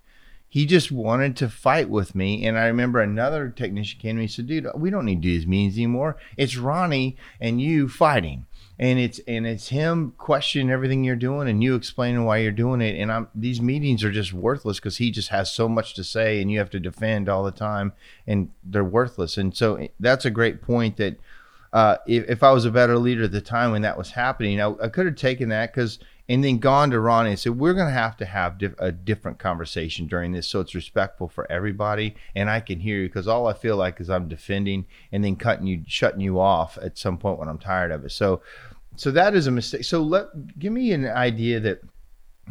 He 0.52 0.66
just 0.66 0.92
wanted 0.92 1.34
to 1.38 1.48
fight 1.48 1.88
with 1.88 2.14
me, 2.14 2.44
and 2.44 2.58
I 2.58 2.66
remember 2.66 3.00
another 3.00 3.48
technician 3.48 3.98
came 3.98 4.16
to 4.16 4.18
me 4.18 4.24
and 4.24 4.30
said, 4.30 4.46
"Dude, 4.46 4.66
we 4.74 4.90
don't 4.90 5.06
need 5.06 5.22
to 5.22 5.28
do 5.28 5.30
these 5.30 5.46
meetings 5.46 5.78
anymore. 5.78 6.18
It's 6.36 6.58
Ronnie 6.58 7.16
and 7.40 7.58
you 7.58 7.88
fighting." 7.88 8.44
and 8.78 8.98
it's 8.98 9.20
and 9.28 9.46
it's 9.46 9.68
him 9.68 10.12
questioning 10.18 10.70
everything 10.70 11.04
you're 11.04 11.14
doing 11.14 11.48
and 11.48 11.62
you 11.62 11.74
explaining 11.74 12.24
why 12.24 12.38
you're 12.38 12.50
doing 12.50 12.80
it 12.80 12.98
and 12.98 13.12
I'm 13.12 13.28
these 13.34 13.60
meetings 13.60 14.02
are 14.02 14.10
just 14.10 14.32
worthless 14.32 14.78
because 14.78 14.96
he 14.96 15.10
just 15.10 15.28
has 15.28 15.52
so 15.52 15.68
much 15.68 15.94
to 15.94 16.02
say 16.02 16.40
and 16.40 16.50
you 16.50 16.58
have 16.58 16.70
to 16.70 16.80
defend 16.80 17.28
all 17.28 17.44
the 17.44 17.50
time 17.50 17.92
and 18.26 18.50
they're 18.64 18.82
worthless 18.82 19.36
and 19.36 19.54
so 19.54 19.76
eh, 19.76 19.88
that's 20.00 20.24
a 20.24 20.30
great 20.30 20.62
point 20.62 20.96
that 20.96 21.18
uh, 21.72 21.96
if, 22.06 22.28
if 22.28 22.42
I 22.42 22.52
was 22.52 22.64
a 22.64 22.70
better 22.70 22.98
leader 22.98 23.24
at 23.24 23.32
the 23.32 23.40
time 23.40 23.72
when 23.72 23.82
that 23.82 23.96
was 23.96 24.10
happening, 24.10 24.60
I, 24.60 24.74
I 24.82 24.88
could 24.88 25.06
have 25.06 25.16
taken 25.16 25.48
that 25.48 25.72
because 25.72 25.98
and 26.28 26.42
then 26.42 26.58
gone 26.58 26.90
to 26.90 27.00
Ronnie 27.00 27.30
and 27.30 27.38
said, 27.38 27.58
"We're 27.58 27.74
going 27.74 27.88
to 27.88 27.92
have 27.92 28.16
to 28.18 28.24
have 28.24 28.60
a 28.78 28.92
different 28.92 29.38
conversation 29.38 30.06
during 30.06 30.32
this, 30.32 30.48
so 30.48 30.60
it's 30.60 30.74
respectful 30.74 31.28
for 31.28 31.50
everybody, 31.50 32.14
and 32.34 32.48
I 32.48 32.60
can 32.60 32.80
hear 32.80 32.98
you 32.98 33.08
because 33.08 33.28
all 33.28 33.46
I 33.46 33.52
feel 33.54 33.76
like 33.76 34.00
is 34.00 34.10
I'm 34.10 34.28
defending 34.28 34.86
and 35.10 35.24
then 35.24 35.36
cutting 35.36 35.66
you, 35.66 35.82
shutting 35.86 36.20
you 36.20 36.40
off 36.40 36.78
at 36.80 36.98
some 36.98 37.18
point 37.18 37.38
when 37.38 37.48
I'm 37.48 37.58
tired 37.58 37.90
of 37.90 38.04
it." 38.04 38.10
So, 38.10 38.42
so 38.96 39.10
that 39.10 39.34
is 39.34 39.46
a 39.46 39.50
mistake. 39.50 39.84
So 39.84 40.02
let 40.02 40.58
give 40.58 40.72
me 40.72 40.92
an 40.92 41.06
idea 41.06 41.60
that 41.60 41.80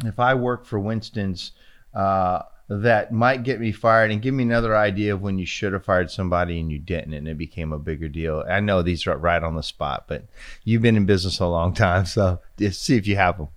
if 0.04 0.18
I 0.18 0.34
work 0.34 0.66
for 0.66 0.78
Winston's. 0.78 1.52
Uh, 1.94 2.42
that 2.80 3.12
might 3.12 3.42
get 3.42 3.60
me 3.60 3.70
fired 3.70 4.10
and 4.10 4.22
give 4.22 4.32
me 4.32 4.44
another 4.44 4.74
idea 4.74 5.12
of 5.12 5.20
when 5.20 5.38
you 5.38 5.44
should 5.44 5.72
have 5.72 5.84
fired 5.84 6.10
somebody 6.10 6.58
and 6.58 6.72
you 6.72 6.78
didn't 6.78 7.12
and 7.12 7.28
it 7.28 7.36
became 7.36 7.72
a 7.72 7.78
bigger 7.78 8.08
deal 8.08 8.44
i 8.48 8.60
know 8.60 8.80
these 8.80 9.06
are 9.06 9.18
right 9.18 9.42
on 9.42 9.56
the 9.56 9.62
spot 9.62 10.04
but 10.06 10.24
you've 10.64 10.80
been 10.80 10.96
in 10.96 11.04
business 11.04 11.40
a 11.40 11.46
long 11.46 11.74
time 11.74 12.06
so 12.06 12.40
just 12.58 12.82
see 12.82 12.96
if 12.96 13.06
you 13.06 13.16
have 13.16 13.36
them 13.36 13.48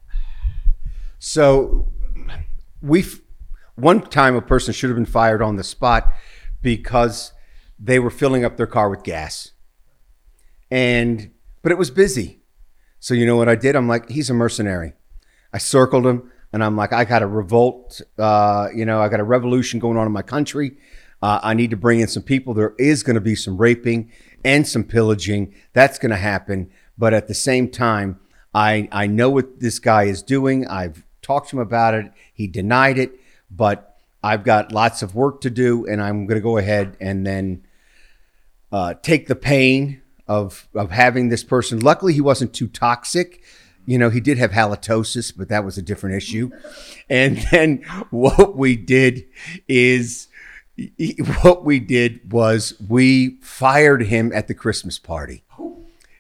so 1.28 1.92
we 2.84 3.04
one 3.74 4.00
time 4.00 4.36
a 4.36 4.44
person 4.44 4.76
should 4.76 4.92
have 4.92 4.96
been 4.96 5.08
fired 5.08 5.42
on 5.42 5.56
the 5.56 5.64
spot 5.64 6.14
because 6.62 7.34
they 7.80 7.98
were 7.98 8.12
filling 8.12 8.46
up 8.46 8.58
their 8.58 8.68
car 8.68 8.92
with 8.92 9.02
gas. 9.02 9.52
And 10.70 11.32
but 11.64 11.72
it 11.72 11.80
was 11.80 11.90
busy. 11.90 12.42
So 13.00 13.16
you 13.16 13.26
know 13.26 13.38
what 13.38 13.50
I 13.50 13.56
did? 13.56 13.76
I'm 13.76 13.88
like, 13.88 14.08
he's 14.08 14.30
a 14.30 14.36
mercenary. 14.36 14.94
I 15.52 15.58
circled 15.58 16.06
him 16.06 16.32
and 16.54 16.64
I'm 16.64 16.78
like, 16.78 16.94
I 16.94 17.06
got 17.06 17.24
a 17.24 17.28
revolt, 17.28 18.02
uh, 18.20 18.68
you 18.76 18.86
know, 18.86 19.02
I 19.02 19.10
got 19.10 19.20
a 19.20 19.24
revolution 19.24 19.80
going 19.80 19.98
on 19.98 20.06
in 20.06 20.14
my 20.14 20.22
country. 20.22 20.78
Uh, 21.24 21.40
I 21.42 21.56
need 21.56 21.72
to 21.72 21.78
bring 21.78 22.02
in 22.02 22.08
some 22.08 22.22
people. 22.22 22.54
There 22.54 22.76
is 22.78 23.02
going 23.02 23.16
to 23.16 23.20
be 23.22 23.34
some 23.34 23.58
raping 23.58 24.12
and 24.44 24.68
some 24.68 24.84
pillaging. 24.84 25.56
That's 25.74 25.98
going 25.98 26.12
to 26.12 26.18
happen. 26.18 26.70
But 27.00 27.16
at 27.16 27.28
the 27.28 27.34
same 27.34 27.72
time, 27.72 28.20
I, 28.54 28.88
I 28.92 29.08
know 29.08 29.32
what 29.32 29.60
this 29.60 29.80
guy 29.80 30.04
is 30.04 30.22
doing. 30.22 30.68
I've 30.68 31.05
talked 31.26 31.50
to 31.50 31.58
him 31.58 31.62
about 31.62 31.94
it. 31.94 32.12
He 32.34 32.48
denied 32.48 32.98
it, 32.98 33.20
but 33.50 33.98
I've 34.24 34.44
got 34.44 34.72
lots 34.72 35.02
of 35.02 35.16
work 35.16 35.42
to 35.42 35.50
do, 35.50 35.86
and 35.86 36.02
I'm 36.02 36.26
going 36.26 36.38
to 36.38 36.44
go 36.44 36.58
ahead 36.58 36.98
and 37.00 37.26
then 37.26 37.66
uh, 38.72 38.96
take 39.02 39.28
the 39.28 39.36
pain 39.36 40.02
of 40.28 40.68
of 40.74 40.92
having 40.92 41.30
this 41.30 41.44
person. 41.44 41.80
Luckily, 41.80 42.14
he 42.14 42.22
wasn't 42.22 42.54
too 42.54 42.68
toxic. 42.68 43.44
You 43.86 43.98
know, 44.00 44.10
he 44.10 44.20
did 44.20 44.38
have 44.38 44.52
halitosis, 44.52 45.32
but 45.36 45.50
that 45.50 45.64
was 45.64 45.78
a 45.78 45.82
different 45.82 46.16
issue. 46.16 46.50
And 47.10 47.38
then 47.52 47.84
what 48.10 48.56
we 48.58 48.76
did 48.76 49.26
is 49.68 50.28
what 51.44 51.64
we 51.64 51.80
did 51.80 52.32
was 52.32 52.74
we 52.90 53.38
fired 53.42 54.04
him 54.04 54.32
at 54.34 54.48
the 54.48 54.54
Christmas 54.54 55.00
party. 55.00 55.45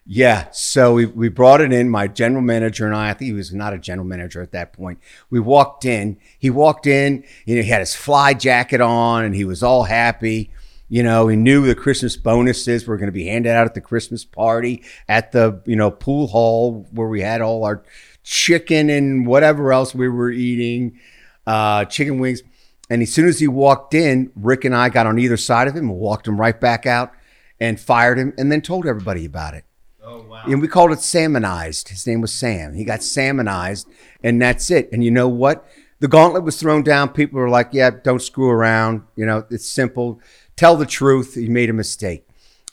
Yeah. 0.08 0.50
So 0.52 0.94
we, 0.94 1.08
we 1.08 1.30
brought 1.30 1.62
it 1.62 1.74
in. 1.74 1.89
My 1.89 2.08
general 2.08 2.44
manager 2.44 2.86
and 2.86 2.96
I, 2.96 3.10
I 3.10 3.13
think 3.13 3.28
he 3.28 3.34
was 3.34 3.54
not 3.54 3.74
a 3.74 3.80
general 3.80 4.08
manager 4.08 4.39
at 4.41 4.52
that 4.52 4.72
point. 4.72 5.00
We 5.32 5.39
walked 5.39 5.84
in. 5.84 6.18
He 6.38 6.52
walked 6.52 6.86
in, 6.86 7.24
you 7.46 7.56
know, 7.56 7.63
he 7.63 7.70
had 7.70 7.80
his 7.80 7.96
fly 7.96 8.36
jacket 8.36 8.82
on 8.82 9.26
and 9.26 9.34
he 9.34 9.46
was 9.46 9.63
all 9.63 9.84
happy. 9.84 10.52
You 10.89 11.02
know, 11.02 11.28
he 11.28 11.36
knew 11.36 11.65
the 11.65 11.74
Christmas 11.74 12.15
bonuses 12.15 12.86
were 12.86 12.98
going 12.98 13.08
to 13.08 13.12
be 13.12 13.26
handed 13.26 13.50
out 13.50 13.65
at 13.65 13.74
the 13.74 13.82
Christmas 13.82 14.24
party 14.24 14.84
at 15.10 15.32
the, 15.32 15.60
you 15.65 15.76
know, 15.76 15.89
pool 15.89 16.28
hall 16.28 16.86
where 16.91 17.08
we 17.08 17.22
had 17.22 17.41
all 17.41 17.63
our 17.63 17.84
chicken 18.24 18.91
and 18.91 19.26
whatever 19.26 19.74
else 19.74 19.96
we 19.96 20.08
were 20.08 20.30
eating, 20.30 21.00
uh, 21.48 21.86
chicken 21.86 22.20
wings. 22.20 22.44
And 22.91 23.02
as 23.02 23.12
soon 23.12 23.28
as 23.28 23.39
he 23.39 23.48
walked 23.48 23.96
in, 23.96 24.32
Rick 24.36 24.65
and 24.65 24.76
I 24.76 24.89
got 24.89 25.08
on 25.08 25.18
either 25.18 25.38
side 25.38 25.68
of 25.68 25.76
him 25.76 25.89
and 25.89 25.98
walked 25.98 26.28
him 26.28 26.39
right 26.39 26.60
back 26.62 26.86
out 26.86 27.12
and 27.60 27.80
fired 27.80 28.20
him 28.20 28.34
and 28.38 28.52
then 28.52 28.62
told 28.62 28.86
everybody 28.86 29.26
about 29.26 29.56
it. 29.56 29.65
Oh, 30.06 30.22
wow. 30.30 30.44
And 30.46 30.62
we 30.62 30.68
called 30.68 30.91
it 30.91 31.00
salmonized. 31.00 31.89
His 31.89 32.06
name 32.06 32.22
was 32.22 32.32
Sam. 32.32 32.74
He 32.76 32.84
got 32.84 33.00
salmonized, 33.00 33.88
and 34.24 34.41
that's 34.41 34.70
it. 34.70 34.89
And 34.91 35.04
you 35.04 35.12
know 35.12 35.28
what? 35.28 35.68
The 36.00 36.08
gauntlet 36.08 36.44
was 36.44 36.60
thrown 36.60 36.84
down. 36.84 37.10
People 37.10 37.39
were 37.39 37.50
like, 37.50 37.70
yeah, 37.72 37.89
don't 37.89 38.22
screw 38.22 38.50
around. 38.50 39.02
You 39.15 39.26
know, 39.26 39.46
it's 39.50 39.68
simple. 39.68 40.20
Tell 40.56 40.76
the 40.78 40.86
truth. 40.86 41.36
You 41.36 41.50
made 41.50 41.70
a 41.70 41.74
mistake. 41.74 42.28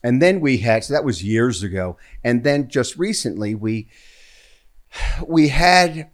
And 0.05 0.21
then 0.21 0.40
we 0.40 0.59
had, 0.59 0.85
so 0.85 0.92
that 0.92 1.05
was 1.05 1.23
years 1.23 1.62
ago. 1.62 1.97
And 2.25 2.42
then 2.45 2.68
just 2.68 2.97
recently, 2.99 3.55
we, 3.55 3.88
we 5.27 5.49
had 5.49 6.11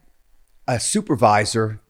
a 0.68 0.78
supervisor 0.78 1.80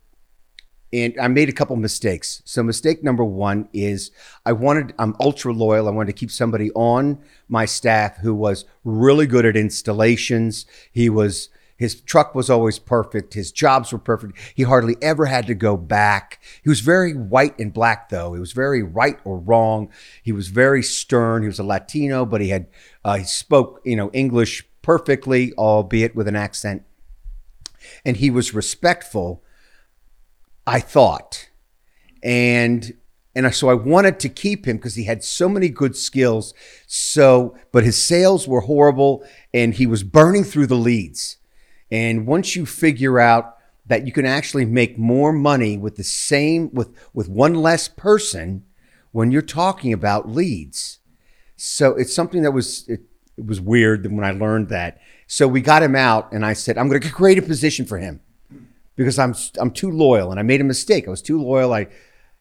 and 0.92 1.14
I 1.20 1.29
made 1.29 1.48
a 1.48 1.53
couple 1.53 1.77
mistakes. 1.77 2.42
So 2.44 2.62
mistake 2.62 3.03
number 3.03 3.24
one 3.24 3.68
is 3.72 4.11
I 4.46 4.53
wanted 4.53 4.94
I'm 4.98 5.14
ultra 5.20 5.53
loyal. 5.53 5.88
I 5.88 5.90
wanted 5.90 6.12
to 6.12 6.18
keep 6.18 6.31
somebody 6.31 6.70
on 6.72 7.18
my 7.48 7.66
staff 7.66 8.18
who 8.18 8.35
was 8.35 8.64
really 8.85 9.27
good 9.27 9.44
at 9.44 9.57
installations. 9.57 10.66
He 10.90 11.11
was 11.11 11.51
his 11.77 12.01
truck 12.01 12.35
was 12.35 12.51
always 12.51 12.81
perfect. 12.81 13.35
His 13.35 13.53
jobs 13.53 13.92
were 13.92 14.01
perfect. 14.01 14.37
He 14.55 14.64
hardly 14.64 14.96
ever 15.01 15.27
had 15.27 15.46
to 15.46 15.55
go 15.55 15.77
back. 15.77 16.40
He 16.62 16.68
was 16.68 16.81
very 16.81 17.14
white 17.14 17.57
and 17.61 17.72
black, 17.72 18.09
though. 18.09 18.35
He 18.35 18.40
was 18.40 18.51
very 18.51 18.83
right 18.83 19.16
or 19.24 19.38
wrong. 19.38 19.88
He 20.20 20.33
was 20.33 20.48
very 20.48 20.83
stern. 20.83 21.42
He 21.42 21.46
was 21.46 21.61
a 21.61 21.64
Latino, 21.64 22.27
but 22.27 22.40
he 22.40 22.48
had 22.48 22.66
uh, 23.05 23.18
he 23.18 23.24
spoke 23.24 23.81
you 23.85 23.94
know 23.94 24.11
English 24.12 24.66
perfectly, 24.83 25.53
albeit 25.55 26.16
with 26.16 26.27
an 26.27 26.37
accent. 26.37 26.83
And 28.05 28.16
he 28.16 28.29
was 28.29 28.55
respectful 28.55 29.44
I 30.69 30.81
thought. 30.81 31.49
And 32.23 32.93
and 33.35 33.55
so 33.55 33.71
I 33.71 33.75
wanted 33.75 34.21
to 34.21 34.29
keep 34.29 34.67
him 34.67 34.77
because 34.77 34.97
he 34.97 35.05
had 35.05 35.23
so 35.23 35.49
many 35.49 35.69
good 35.69 35.97
skills. 35.97 36.53
So, 36.87 37.57
but 37.73 37.85
his 37.85 38.03
sales 38.03 38.47
were 38.47 38.63
horrible 38.63 39.25
and 39.55 39.73
he 39.73 39.87
was 39.87 40.03
burning 40.03 40.45
through 40.45 40.67
the 40.67 40.75
leads. 40.75 41.37
And 41.91 42.27
once 42.27 42.55
you 42.57 42.67
figure 42.67 43.19
out 43.19 43.57
that 43.87 44.07
you 44.07 44.13
can 44.13 44.27
actually 44.27 44.67
make 44.67 44.99
more 44.99 45.33
money 45.33 45.79
with 45.79 45.97
the 45.97 46.05
same 46.05 46.71
with 46.75 46.91
with 47.15 47.31
one 47.31 47.55
less 47.55 47.89
person 47.89 48.65
when 49.13 49.31
you're 49.31 49.41
talking 49.41 49.95
about 49.95 50.29
leads. 50.29 50.99
So 51.57 51.95
it's 51.95 52.15
something 52.15 52.43
that 52.43 52.53
was 52.53 52.87
it, 52.89 53.01
it 53.39 53.47
was 53.47 53.61
weird 53.61 54.05
when 54.13 54.25
I 54.25 54.33
learned 54.33 54.69
that. 54.69 55.01
So 55.27 55.49
we 55.49 55.63
got 55.63 55.83
him 55.83 55.97
out 55.97 56.31
and 56.33 56.45
I 56.45 56.53
said, 56.53 56.77
I'm 56.77 56.89
going 56.89 57.01
to 57.01 57.11
create 57.11 57.39
a 57.39 57.43
position 57.43 57.87
for 57.87 57.97
him 57.97 58.21
because 58.99 59.17
I'm 59.17 59.33
I'm 59.59 59.71
too 59.71 59.91
loyal 59.91 60.33
and 60.33 60.41
I 60.41 60.43
made 60.43 60.61
a 60.61 60.65
mistake. 60.65 61.07
I 61.07 61.11
was 61.11 61.23
too 61.23 61.41
loyal. 61.41 61.73
I 61.73 61.87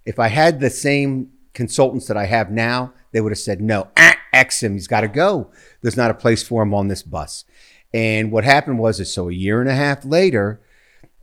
if 0.05 0.19
I 0.19 0.27
had 0.27 0.59
the 0.59 0.71
same 0.71 1.29
consultants 1.53 2.07
that 2.07 2.17
I 2.17 2.25
have 2.25 2.51
now, 2.51 2.93
they 3.13 3.21
would 3.21 3.31
have 3.31 3.39
said 3.39 3.61
no, 3.61 3.89
ah, 3.95 4.17
X 4.33 4.63
him. 4.63 4.73
He's 4.73 4.87
got 4.87 5.01
to 5.01 5.07
go. 5.07 5.51
There's 5.81 5.95
not 5.95 6.11
a 6.11 6.15
place 6.15 6.43
for 6.43 6.63
him 6.63 6.73
on 6.73 6.87
this 6.87 7.03
bus. 7.03 7.45
And 7.93 8.31
what 8.31 8.43
happened 8.43 8.79
was, 8.79 8.99
is 8.99 9.13
so 9.13 9.29
a 9.29 9.33
year 9.33 9.61
and 9.61 9.69
a 9.69 9.75
half 9.75 10.03
later, 10.03 10.61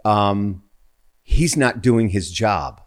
um, 0.04 0.62
he's 1.22 1.56
not 1.56 1.82
doing 1.82 2.10
his 2.10 2.30
job. 2.30 2.80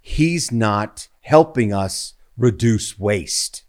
He's 0.00 0.50
not 0.50 1.08
helping 1.20 1.72
us 1.72 2.14
reduce 2.36 2.98
waste. 2.98 3.62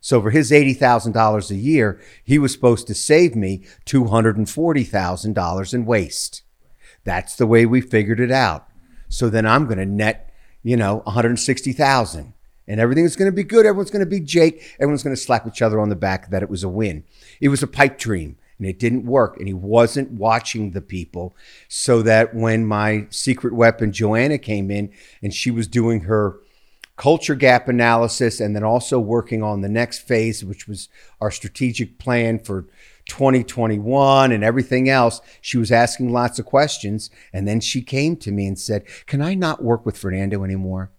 So 0.00 0.20
for 0.20 0.30
his 0.30 0.50
$80,000 0.50 1.50
a 1.50 1.54
year, 1.54 2.00
he 2.24 2.38
was 2.38 2.52
supposed 2.52 2.86
to 2.88 2.94
save 2.94 3.34
me 3.34 3.64
$240,000 3.86 5.74
in 5.74 5.84
waste. 5.86 6.42
That's 7.04 7.36
the 7.36 7.46
way 7.46 7.66
we 7.66 7.80
figured 7.80 8.20
it 8.20 8.30
out. 8.30 8.68
So 9.08 9.28
then 9.28 9.46
I'm 9.46 9.66
going 9.66 9.78
to 9.78 9.86
net, 9.86 10.32
you 10.62 10.76
know, 10.76 10.98
160,000 11.04 12.32
and 12.68 12.80
everything's 12.80 13.16
going 13.16 13.30
to 13.30 13.34
be 13.34 13.44
good. 13.44 13.66
Everyone's 13.66 13.90
going 13.90 14.04
to 14.04 14.10
be 14.10 14.20
Jake. 14.20 14.74
Everyone's 14.78 15.02
going 15.02 15.16
to 15.16 15.20
slap 15.20 15.46
each 15.46 15.62
other 15.62 15.80
on 15.80 15.88
the 15.88 15.96
back 15.96 16.30
that 16.30 16.42
it 16.42 16.50
was 16.50 16.62
a 16.62 16.68
win. 16.68 17.04
It 17.40 17.48
was 17.48 17.62
a 17.62 17.66
pipe 17.66 17.98
dream 17.98 18.36
and 18.58 18.66
it 18.66 18.78
didn't 18.78 19.04
work. 19.04 19.36
And 19.36 19.48
he 19.48 19.54
wasn't 19.54 20.12
watching 20.12 20.70
the 20.70 20.80
people 20.80 21.34
so 21.68 22.02
that 22.02 22.34
when 22.34 22.64
my 22.64 23.06
secret 23.10 23.52
weapon, 23.52 23.92
Joanna, 23.92 24.38
came 24.38 24.70
in 24.70 24.92
and 25.20 25.34
she 25.34 25.50
was 25.50 25.66
doing 25.66 26.02
her 26.02 26.38
culture 26.96 27.34
gap 27.34 27.68
analysis 27.68 28.38
and 28.40 28.54
then 28.54 28.62
also 28.62 29.00
working 29.00 29.42
on 29.42 29.60
the 29.60 29.68
next 29.68 30.06
phase, 30.06 30.44
which 30.44 30.68
was 30.68 30.88
our 31.20 31.30
strategic 31.30 31.98
plan 31.98 32.38
for 32.38 32.66
2021 33.06 34.32
and 34.32 34.44
everything 34.44 34.88
else. 34.88 35.20
She 35.40 35.58
was 35.58 35.72
asking 35.72 36.12
lots 36.12 36.38
of 36.38 36.46
questions. 36.46 37.10
And 37.32 37.46
then 37.46 37.60
she 37.60 37.82
came 37.82 38.16
to 38.18 38.32
me 38.32 38.46
and 38.46 38.58
said, 38.58 38.84
Can 39.06 39.20
I 39.22 39.34
not 39.34 39.62
work 39.62 39.84
with 39.84 39.98
Fernando 39.98 40.44
anymore? 40.44 40.92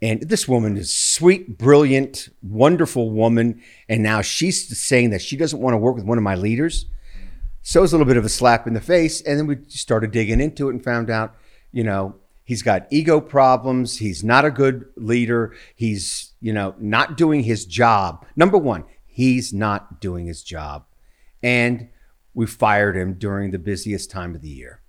And 0.00 0.22
this 0.22 0.46
woman 0.46 0.76
is 0.76 0.94
sweet, 0.94 1.58
brilliant, 1.58 2.28
wonderful 2.42 3.10
woman. 3.10 3.60
And 3.88 4.02
now 4.02 4.22
she's 4.22 4.78
saying 4.78 5.10
that 5.10 5.22
she 5.22 5.36
doesn't 5.36 5.60
want 5.60 5.74
to 5.74 5.78
work 5.78 5.96
with 5.96 6.04
one 6.04 6.18
of 6.18 6.24
my 6.24 6.36
leaders. 6.36 6.86
So 7.62 7.80
it 7.80 7.82
was 7.82 7.92
a 7.92 7.96
little 7.96 8.06
bit 8.06 8.16
of 8.16 8.24
a 8.24 8.28
slap 8.28 8.66
in 8.66 8.74
the 8.74 8.80
face. 8.80 9.20
And 9.20 9.38
then 9.38 9.46
we 9.46 9.58
started 9.68 10.12
digging 10.12 10.40
into 10.40 10.68
it 10.68 10.74
and 10.74 10.84
found 10.84 11.10
out, 11.10 11.34
you 11.72 11.82
know, 11.82 12.14
he's 12.44 12.62
got 12.62 12.86
ego 12.90 13.20
problems. 13.20 13.98
He's 13.98 14.22
not 14.22 14.44
a 14.44 14.50
good 14.50 14.86
leader. 14.96 15.54
He's, 15.74 16.32
you 16.40 16.52
know, 16.52 16.74
not 16.78 17.16
doing 17.16 17.42
his 17.42 17.66
job. 17.66 18.24
Number 18.36 18.56
one, 18.56 18.84
he's 19.04 19.52
not 19.52 20.00
doing 20.00 20.26
his 20.26 20.42
job. 20.42 20.84
And 21.42 21.88
we 22.34 22.46
fired 22.46 22.96
him 22.96 23.14
during 23.14 23.50
the 23.50 23.58
busiest 23.58 24.10
time 24.10 24.34
of 24.34 24.42
the 24.42 24.48
year. 24.48 24.80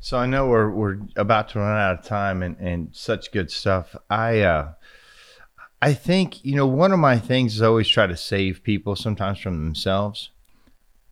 So 0.00 0.16
I 0.16 0.26
know 0.26 0.46
we're 0.46 0.70
we're 0.70 0.98
about 1.16 1.48
to 1.50 1.58
run 1.58 1.76
out 1.76 1.98
of 1.98 2.04
time 2.04 2.42
and, 2.42 2.56
and 2.58 2.88
such 2.92 3.32
good 3.32 3.50
stuff. 3.50 3.96
I 4.08 4.40
uh 4.40 4.72
I 5.80 5.94
think, 5.94 6.44
you 6.44 6.56
know, 6.56 6.66
one 6.66 6.92
of 6.92 6.98
my 6.98 7.18
things 7.18 7.54
is 7.54 7.62
always 7.62 7.88
try 7.88 8.06
to 8.06 8.16
save 8.16 8.64
people 8.64 8.96
sometimes 8.96 9.38
from 9.38 9.64
themselves. 9.64 10.30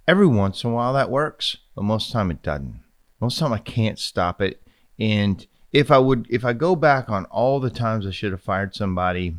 Every 0.09 0.27
once 0.27 0.63
in 0.65 0.71
a 0.71 0.73
while 0.73 0.93
that 0.95 1.11
works, 1.11 1.57
but 1.75 1.83
most 1.83 2.09
of 2.09 2.13
the 2.13 2.19
time 2.19 2.31
it 2.31 2.43
doesn't. 2.43 2.81
Most 3.21 3.35
of 3.35 3.39
the 3.39 3.45
time 3.45 3.53
I 3.55 3.71
can't 3.71 3.99
stop 3.99 4.41
it. 4.41 4.63
And 4.99 5.45
if 5.73 5.91
I 5.91 5.99
would 5.99 6.27
if 6.31 6.45
I 6.45 6.53
go 6.53 6.77
back 6.77 7.09
on 7.09 7.25
all 7.27 7.61
the 7.61 7.71
times 7.71 8.07
I 8.07 8.11
should 8.11 8.33
have 8.33 8.43
fired 8.43 8.75
somebody 8.75 9.37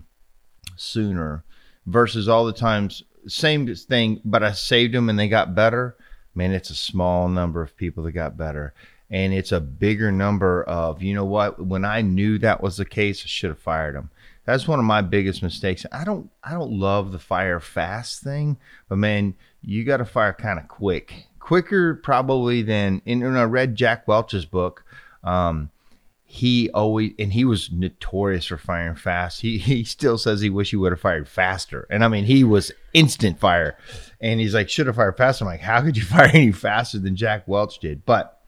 sooner 0.75 1.43
versus 1.85 2.27
all 2.27 2.45
the 2.45 2.53
times 2.53 3.03
same 3.27 3.73
thing, 3.75 4.21
but 4.23 4.43
I 4.43 4.51
saved 4.51 4.93
them 4.93 5.09
and 5.09 5.17
they 5.17 5.27
got 5.27 5.55
better, 5.55 5.95
man, 6.35 6.51
it's 6.51 6.69
a 6.69 6.75
small 6.75 7.27
number 7.27 7.61
of 7.61 7.75
people 7.75 8.03
that 8.03 8.11
got 8.11 8.37
better. 8.37 8.73
And 9.09 9.33
it's 9.33 9.51
a 9.51 9.61
bigger 9.61 10.11
number 10.11 10.63
of 10.63 11.01
you 11.01 11.13
know 11.13 11.25
what? 11.25 11.65
When 11.65 11.85
i 11.85 12.01
knew 12.01 12.37
that 12.39 12.61
was 12.61 12.77
the 12.77 12.85
case 12.85 13.23
i 13.23 13.27
should 13.27 13.49
have 13.49 13.59
fired 13.59 13.95
them. 13.95 14.09
that's 14.45 14.67
one 14.67 14.79
of 14.79 14.85
my 14.85 15.01
biggest 15.01 15.41
mistakes. 15.41 15.85
I 15.91 16.03
don't 16.03 16.29
i 16.43 16.51
don't 16.51 16.71
love 16.71 17.11
the 17.11 17.19
fire 17.19 17.59
fast 17.59 18.21
thing 18.21 18.57
but 18.89 18.97
man 18.97 19.35
you 19.61 19.83
got 19.83 19.97
to 19.97 20.05
fire 20.05 20.33
kind 20.33 20.59
of 20.59 20.67
quick. 20.67 21.27
Quicker 21.39 21.95
probably 21.95 22.61
than 22.61 23.01
in, 23.05 23.23
in 23.23 23.35
i 23.37 23.43
read 23.43 23.75
jack 23.75 24.07
welch's 24.07 24.45
book 24.45 24.83
um, 25.23 25.69
he 26.29 26.69
always 26.71 27.13
and 27.17 27.31
he 27.31 27.45
was 27.45 27.71
notorious 27.71 28.45
for 28.45 28.57
firing 28.57 28.95
fast. 28.95 29.39
He 29.39 29.57
he 29.57 29.85
still 29.85 30.17
says 30.17 30.41
he 30.41 30.49
wish 30.49 30.71
he 30.71 30.75
would 30.75 30.91
have 30.91 30.99
fired 30.99 31.27
faster. 31.27 31.87
And 31.89 32.03
I 32.03 32.09
mean 32.09 32.25
he 32.25 32.43
was 32.43 32.69
instant 32.93 33.39
fire. 33.39 33.77
And 34.19 34.41
he's 34.41 34.53
like, 34.53 34.69
should 34.69 34.87
have 34.87 34.97
fired 34.97 35.15
faster. 35.15 35.45
I'm 35.45 35.51
like, 35.51 35.61
how 35.61 35.81
could 35.81 35.95
you 35.95 36.03
fire 36.05 36.29
any 36.33 36.51
faster 36.51 36.99
than 36.99 37.15
Jack 37.15 37.47
Welch 37.47 37.79
did? 37.79 38.05
But 38.05 38.41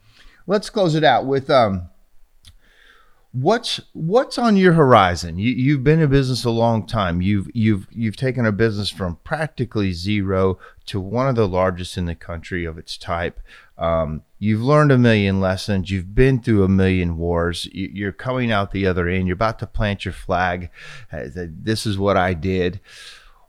let's 0.45 0.69
close 0.69 0.93
it 0.93 1.05
out 1.05 1.25
with 1.25 1.49
um, 1.49 1.88
what's 3.31 3.79
what's 3.93 4.37
on 4.37 4.57
your 4.57 4.73
horizon? 4.73 5.37
You, 5.37 5.51
you've 5.51 5.83
been 5.83 5.99
in 5.99 6.09
business 6.09 6.43
a 6.45 6.49
long 6.49 6.85
time. 6.85 7.21
You've 7.21 7.49
you've 7.53 7.87
you've 7.91 8.15
taken 8.15 8.45
a 8.45 8.51
business 8.51 8.89
from 8.89 9.17
practically 9.23 9.91
zero 9.91 10.57
to 10.87 10.99
one 10.99 11.27
of 11.27 11.35
the 11.35 11.47
largest 11.47 11.97
in 11.97 12.05
the 12.05 12.15
country 12.15 12.65
of 12.65 12.77
its 12.77 12.97
type. 12.97 13.39
Um, 13.77 14.23
you've 14.39 14.61
learned 14.61 14.91
a 14.91 14.97
million 14.97 15.39
lessons. 15.39 15.91
You've 15.91 16.15
been 16.15 16.41
through 16.41 16.63
a 16.63 16.69
million 16.69 17.17
wars. 17.17 17.67
You're 17.71 18.11
coming 18.11 18.51
out 18.51 18.71
the 18.71 18.87
other 18.87 19.07
end. 19.07 19.27
You're 19.27 19.35
about 19.35 19.59
to 19.59 19.67
plant 19.67 20.05
your 20.05 20.13
flag. 20.13 20.69
Uh, 21.11 21.25
this 21.35 21.85
is 21.85 21.97
what 21.97 22.17
i 22.17 22.33
did. 22.33 22.79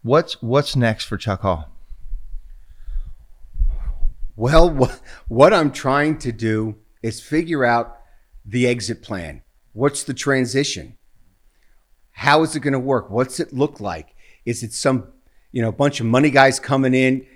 What's 0.02 0.40
what's 0.42 0.76
next 0.76 1.04
for 1.04 1.16
chuck 1.16 1.40
hall? 1.40 1.68
Well 4.36 4.70
what 5.28 5.52
i'm 5.52 5.72
trying 5.72 6.18
to 6.18 6.32
do 6.32 6.76
is 7.02 7.20
figure 7.20 7.64
out 7.64 7.98
the 8.44 8.66
exit 8.66 9.02
plan. 9.02 9.42
What's 9.72 10.04
the 10.04 10.14
transition? 10.14 10.96
How 12.12 12.42
is 12.42 12.56
it 12.56 12.60
going 12.60 12.72
to 12.72 12.78
work? 12.78 13.10
What's 13.10 13.40
it 13.40 13.52
look 13.52 13.80
like? 13.80 14.14
Is 14.44 14.62
it 14.62 14.72
some, 14.72 15.08
you 15.52 15.62
know, 15.62 15.72
bunch 15.72 16.00
of 16.00 16.06
money 16.06 16.30
guys 16.30 16.58
coming 16.58 16.94
in, 16.94 17.26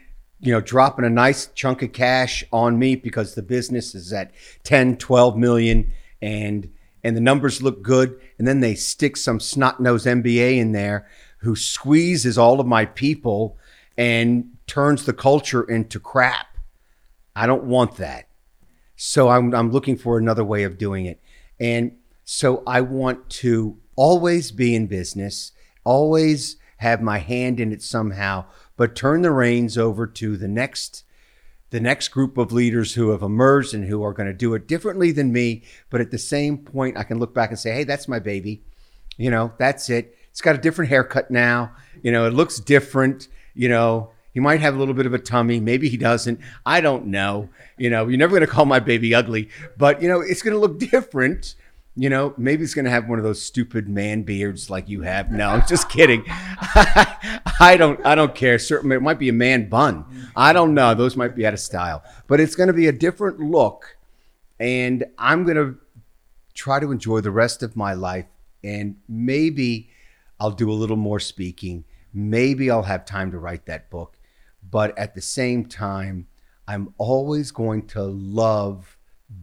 you 0.41 0.53
know, 0.53 0.61
dropping 0.61 1.05
a 1.05 1.11
nice 1.11 1.47
chunk 1.55 1.83
of 1.83 1.93
cash 1.93 2.45
on 2.53 2.79
me 2.79 2.97
because 2.97 3.35
the 3.35 3.43
business 3.43 3.95
is 3.95 4.13
at 4.13 4.33
10, 4.65 4.99
12 4.99 5.37
million 5.37 5.93
and 6.21 6.71
and 7.05 7.15
the 7.15 7.21
numbers 7.21 7.63
look 7.63 7.83
good 7.83 8.19
and 8.39 8.49
then 8.49 8.61
they 8.61 8.75
stick 8.75 9.19
some 9.19 9.39
snot-nosed 9.39 10.07
MBA 10.07 10.57
in 10.57 10.73
there 10.73 11.07
who 11.39 11.55
squeezes 11.55 12.39
all 12.39 12.61
of 12.61 12.67
my 12.67 12.87
people 12.87 13.59
and 13.99 14.51
turns 14.67 15.05
the 15.05 15.13
culture 15.13 15.63
into 15.63 16.01
crap. 16.01 16.57
I 17.37 17.47
don't 17.47 17.65
want 17.65 17.97
that. 17.97 18.29
So 18.97 19.29
I'm, 19.29 19.55
I'm 19.55 19.71
looking 19.71 19.99
for 19.99 20.17
another 20.17 20.45
way 20.45 20.65
of 20.65 20.79
doing 20.79 21.05
it. 21.05 21.21
And 21.61 21.99
so 22.25 22.63
I 22.67 22.81
want 22.81 23.29
to 23.31 23.77
always 23.97 24.51
be 24.51 24.75
in 24.75 24.87
business, 24.87 25.53
always 25.85 26.57
have 26.79 27.01
my 27.01 27.19
hand 27.19 27.61
in 27.61 27.73
it 27.73 27.83
somehow, 27.83 28.47
but 28.77 28.97
turn 28.97 29.23
the 29.23 29.31
reins 29.31 29.79
over 29.79 30.07
to 30.07 30.37
the 30.37 30.49
next 30.49 31.05
the 31.71 31.81
next 31.81 32.09
group 32.09 32.39
of 32.39 32.53
leaders 32.53 32.95
who 32.95 33.11
have 33.11 33.23
emerged 33.23 33.75
and 33.75 33.87
who 33.87 34.05
are 34.05 34.13
going 34.13 34.29
to 34.29 34.33
do 34.33 34.55
it 34.55 34.69
differently 34.69 35.11
than 35.11 35.33
me, 35.33 35.65
but 35.91 36.01
at 36.01 36.13
the 36.13 36.19
same 36.19 36.57
point 36.57 36.97
I 36.97 37.03
can 37.03 37.19
look 37.19 37.35
back 37.35 37.51
and 37.51 37.59
say, 37.59 37.73
"Hey, 37.73 37.85
that's 37.85 38.07
my 38.07 38.21
baby." 38.21 38.63
You 39.17 39.31
know, 39.31 39.53
that's 39.59 39.91
it. 39.91 40.17
It's 40.31 40.41
got 40.41 40.55
a 40.55 40.59
different 40.59 40.89
haircut 40.89 41.31
now. 41.31 41.73
You 42.03 42.13
know, 42.13 42.27
it 42.27 42.33
looks 42.33 42.61
different. 42.61 43.29
You 43.55 43.69
know, 43.69 44.11
he 44.33 44.41
might 44.41 44.61
have 44.61 44.75
a 44.75 44.79
little 44.79 44.95
bit 44.95 45.07
of 45.07 45.15
a 45.15 45.19
tummy. 45.19 45.61
Maybe 45.61 45.89
he 45.89 45.97
doesn't. 45.97 46.41
I 46.67 46.81
don't 46.81 47.07
know. 47.07 47.49
You 47.77 47.91
know, 47.91 48.09
you're 48.09 48.19
never 48.19 48.37
going 48.37 48.47
to 48.47 48.53
call 48.53 48.67
my 48.67 48.81
baby 48.81 49.15
ugly, 49.15 49.49
but 49.77 50.03
you 50.03 50.09
know, 50.09 50.21
it's 50.21 50.43
going 50.43 50.55
to 50.55 50.61
look 50.61 50.79
different. 50.91 51.55
You 51.97 52.11
know, 52.11 52.35
maybe 52.37 52.63
he's 52.63 52.75
going 52.75 52.87
to 52.87 52.91
have 52.91 53.09
one 53.09 53.19
of 53.19 53.25
those 53.25 53.41
stupid 53.41 53.89
man 53.89 54.23
beards 54.23 54.69
like 54.69 54.89
you 54.89 55.03
have. 55.03 55.31
No, 55.31 55.49
I'm 55.49 55.67
just 55.67 55.89
kidding. 55.91 56.25
I 56.29 57.77
don't. 57.79 58.05
I 58.05 58.15
don't 58.15 58.35
care. 58.35 58.59
Certainly, 58.59 58.97
it 58.97 59.03
might 59.03 59.19
be 59.19 59.29
a 59.29 59.35
man 59.35 59.69
bun. 59.69 60.05
I 60.35 60.53
don't 60.53 60.75
know. 60.75 60.95
Those 60.95 61.17
might 61.17 61.37
be 61.37 61.47
out 61.47 61.55
of 61.55 61.61
style, 61.61 62.03
but 62.27 62.41
it's 62.41 62.57
going 62.57 62.67
to 62.67 62.73
be 62.73 62.89
a 62.89 62.93
different 62.93 63.39
look, 63.39 63.97
and 64.59 65.05
I'm 65.19 65.45
going 65.45 65.57
to 65.57 65.77
try 66.55 66.81
to 66.81 66.91
enjoy 66.91 67.21
the 67.21 67.31
rest 67.31 67.63
of 67.63 67.77
my 67.77 67.95
life. 67.95 68.27
And 68.65 68.97
maybe 69.09 69.91
I'll 70.41 70.51
do 70.51 70.71
a 70.71 70.73
little 70.73 70.97
more 70.97 71.21
speaking. 71.21 71.85
Maybe 72.13 72.71
I'll 72.71 72.83
have 72.85 73.05
time 73.05 73.31
to 73.33 73.39
write 73.39 73.67
that 73.67 73.91
book 73.91 74.17
but 74.71 74.97
at 74.99 75.15
the 75.15 75.21
same 75.21 75.67
time, 75.67 76.27
I'm 76.67 76.95
always 76.99 77.51
going 77.51 77.87
to 77.89 78.03
love 78.03 78.97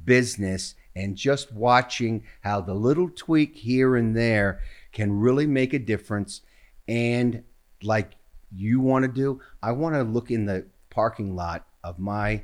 business 0.04 0.76
and 0.96 1.16
just 1.16 1.54
watching 1.54 2.24
how 2.42 2.62
the 2.62 2.74
little 2.74 3.10
tweak 3.10 3.56
here 3.56 3.96
and 3.96 4.16
there 4.16 4.62
can 4.92 5.12
really 5.12 5.48
make 5.48 5.74
a 5.74 5.80
difference. 5.80 6.42
And 6.88 7.44
like 7.84 8.14
you 8.54 8.80
want 8.80 9.04
to 9.04 9.12
do, 9.12 9.42
I 9.64 9.72
want 9.72 9.96
to 9.96 10.04
look 10.04 10.32
in 10.32 10.46
the 10.46 10.66
parking 10.90 11.36
lot 11.36 11.66
of 11.84 12.00
my 12.00 12.44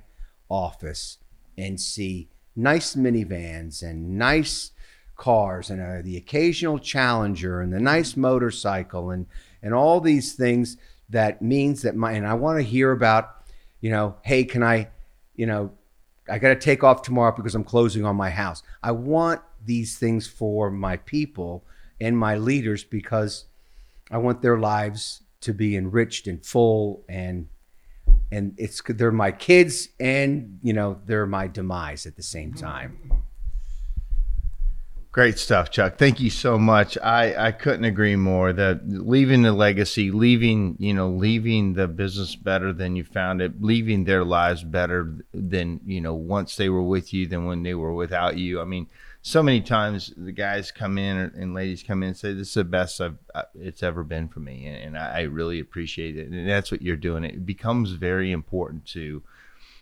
office 0.49 1.17
and 1.57 1.79
see 1.79 2.29
nice 2.55 2.95
minivans 2.95 3.83
and 3.83 4.17
nice 4.17 4.71
cars 5.15 5.69
and 5.69 5.81
uh, 5.81 6.01
the 6.03 6.15
occasional 6.15 6.79
challenger 6.79 7.61
and 7.61 7.73
the 7.73 7.79
nice 7.79 8.15
motorcycle 8.15 9.09
and 9.09 9.25
and 9.63 9.73
all 9.73 9.99
these 9.99 10.35
things 10.35 10.77
that 11.09 11.41
means 11.41 11.81
that 11.81 11.95
my 11.95 12.11
and 12.11 12.27
I 12.27 12.33
want 12.33 12.59
to 12.59 12.63
hear 12.63 12.91
about, 12.91 13.43
you 13.81 13.89
know, 13.89 14.15
hey, 14.23 14.43
can 14.43 14.63
I, 14.63 14.89
you 15.35 15.45
know, 15.45 15.71
I 16.29 16.39
got 16.39 16.49
to 16.49 16.55
take 16.55 16.83
off 16.83 17.01
tomorrow 17.01 17.33
because 17.35 17.55
I'm 17.55 17.63
closing 17.63 18.05
on 18.05 18.15
my 18.15 18.29
house. 18.29 18.63
I 18.83 18.91
want 18.91 19.41
these 19.65 19.97
things 19.97 20.27
for 20.27 20.69
my 20.69 20.97
people 20.97 21.65
and 21.99 22.17
my 22.17 22.37
leaders 22.37 22.83
because 22.83 23.45
I 24.11 24.17
want 24.17 24.41
their 24.41 24.57
lives 24.57 25.23
to 25.41 25.53
be 25.53 25.75
enriched 25.75 26.27
and 26.27 26.45
full 26.45 27.03
and 27.07 27.47
and 28.31 28.53
it's 28.57 28.81
they're 28.87 29.11
my 29.11 29.31
kids 29.31 29.89
and 29.99 30.59
you 30.61 30.73
know 30.73 30.99
they're 31.05 31.25
my 31.25 31.47
demise 31.47 32.05
at 32.05 32.15
the 32.15 32.23
same 32.23 32.53
time. 32.53 33.23
Great 35.17 35.39
stuff, 35.39 35.71
Chuck. 35.71 35.97
Thank 35.97 36.19
you 36.19 36.29
so 36.29 36.59
much. 36.59 36.95
I, 36.99 37.47
I 37.47 37.51
couldn't 37.51 37.85
agree 37.85 38.15
more 38.15 38.53
that 38.53 38.87
leaving 38.87 39.41
the 39.41 39.51
legacy, 39.51 40.11
leaving, 40.11 40.75
you 40.77 40.93
know, 40.93 41.09
leaving 41.09 41.73
the 41.73 41.87
business 41.87 42.35
better 42.35 42.71
than 42.71 42.95
you 42.95 43.03
found 43.03 43.41
it, 43.41 43.59
leaving 43.59 44.03
their 44.03 44.23
lives 44.23 44.63
better 44.63 45.15
than, 45.33 45.79
you 45.87 46.01
know, 46.01 46.13
once 46.13 46.55
they 46.55 46.69
were 46.69 46.83
with 46.83 47.15
you 47.15 47.25
than 47.25 47.47
when 47.47 47.63
they 47.63 47.73
were 47.73 47.95
without 47.95 48.37
you. 48.37 48.61
I 48.61 48.65
mean, 48.65 48.91
so 49.23 49.41
many 49.41 49.59
times 49.59 50.13
the 50.15 50.31
guys 50.31 50.71
come 50.71 50.99
in 50.99 51.17
and 51.17 51.55
ladies 51.55 51.81
come 51.81 52.03
in 52.03 52.09
and 52.09 52.17
say, 52.17 52.33
this 52.33 52.49
is 52.49 52.53
the 52.53 52.63
best 52.63 53.01
I've, 53.01 53.17
it's 53.55 53.81
ever 53.81 54.03
been 54.03 54.27
for 54.27 54.39
me. 54.39 54.67
And, 54.67 54.95
and 54.95 54.97
I 54.99 55.21
really 55.21 55.59
appreciate 55.59 56.15
it. 56.15 56.27
And 56.27 56.47
that's 56.47 56.69
what 56.69 56.83
you're 56.83 56.95
doing. 56.95 57.23
It 57.23 57.43
becomes 57.43 57.93
very 57.93 58.31
important 58.31 58.85
to, 58.89 59.23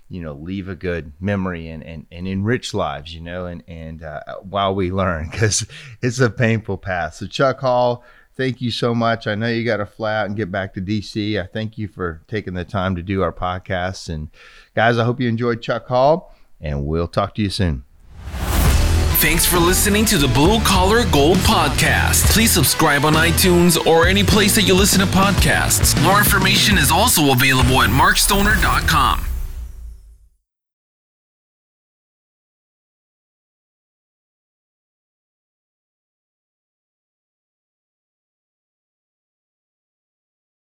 you 0.09 0.21
know 0.21 0.33
leave 0.33 0.69
a 0.69 0.75
good 0.75 1.13
memory 1.19 1.67
and 1.67 1.83
and, 1.83 2.05
and 2.11 2.27
enrich 2.27 2.73
lives 2.73 3.13
you 3.13 3.21
know 3.21 3.45
and 3.45 3.63
and 3.67 4.03
uh, 4.03 4.21
while 4.41 4.73
we 4.73 4.91
learn 4.91 5.29
because 5.31 5.65
it's 6.01 6.19
a 6.19 6.29
painful 6.29 6.77
path 6.77 7.15
so 7.15 7.27
chuck 7.27 7.59
hall 7.59 8.03
thank 8.35 8.61
you 8.61 8.71
so 8.71 8.93
much 8.93 9.27
i 9.27 9.35
know 9.35 9.47
you 9.47 9.63
got 9.63 9.77
to 9.77 9.85
fly 9.85 10.15
out 10.15 10.27
and 10.27 10.35
get 10.35 10.51
back 10.51 10.73
to 10.73 10.81
dc 10.81 11.41
i 11.41 11.45
thank 11.45 11.77
you 11.77 11.87
for 11.87 12.21
taking 12.27 12.53
the 12.53 12.65
time 12.65 12.95
to 12.95 13.01
do 13.01 13.21
our 13.21 13.33
podcast 13.33 14.09
and 14.09 14.29
guys 14.75 14.97
i 14.97 15.03
hope 15.03 15.19
you 15.19 15.27
enjoyed 15.27 15.61
chuck 15.61 15.87
hall 15.87 16.35
and 16.61 16.85
we'll 16.85 17.07
talk 17.07 17.33
to 17.35 17.41
you 17.41 17.49
soon 17.49 17.83
Thanks 19.17 19.45
for 19.45 19.57
listening 19.57 20.05
to 20.05 20.17
the 20.17 20.27
Blue 20.27 20.59
Collar 20.59 21.03
Gold 21.09 21.37
Podcast. 21.37 22.31
Please 22.31 22.51
subscribe 22.51 23.05
on 23.05 23.13
iTunes 23.13 23.83
or 23.87 24.05
any 24.05 24.23
place 24.23 24.53
that 24.53 24.63
you 24.63 24.75
listen 24.75 24.99
to 24.99 25.07
podcasts. 25.07 25.99
More 26.03 26.19
information 26.19 26.77
is 26.77 26.91
also 26.91 27.31
available 27.31 27.81
at 27.81 27.89
markstoner.com. 27.89 29.25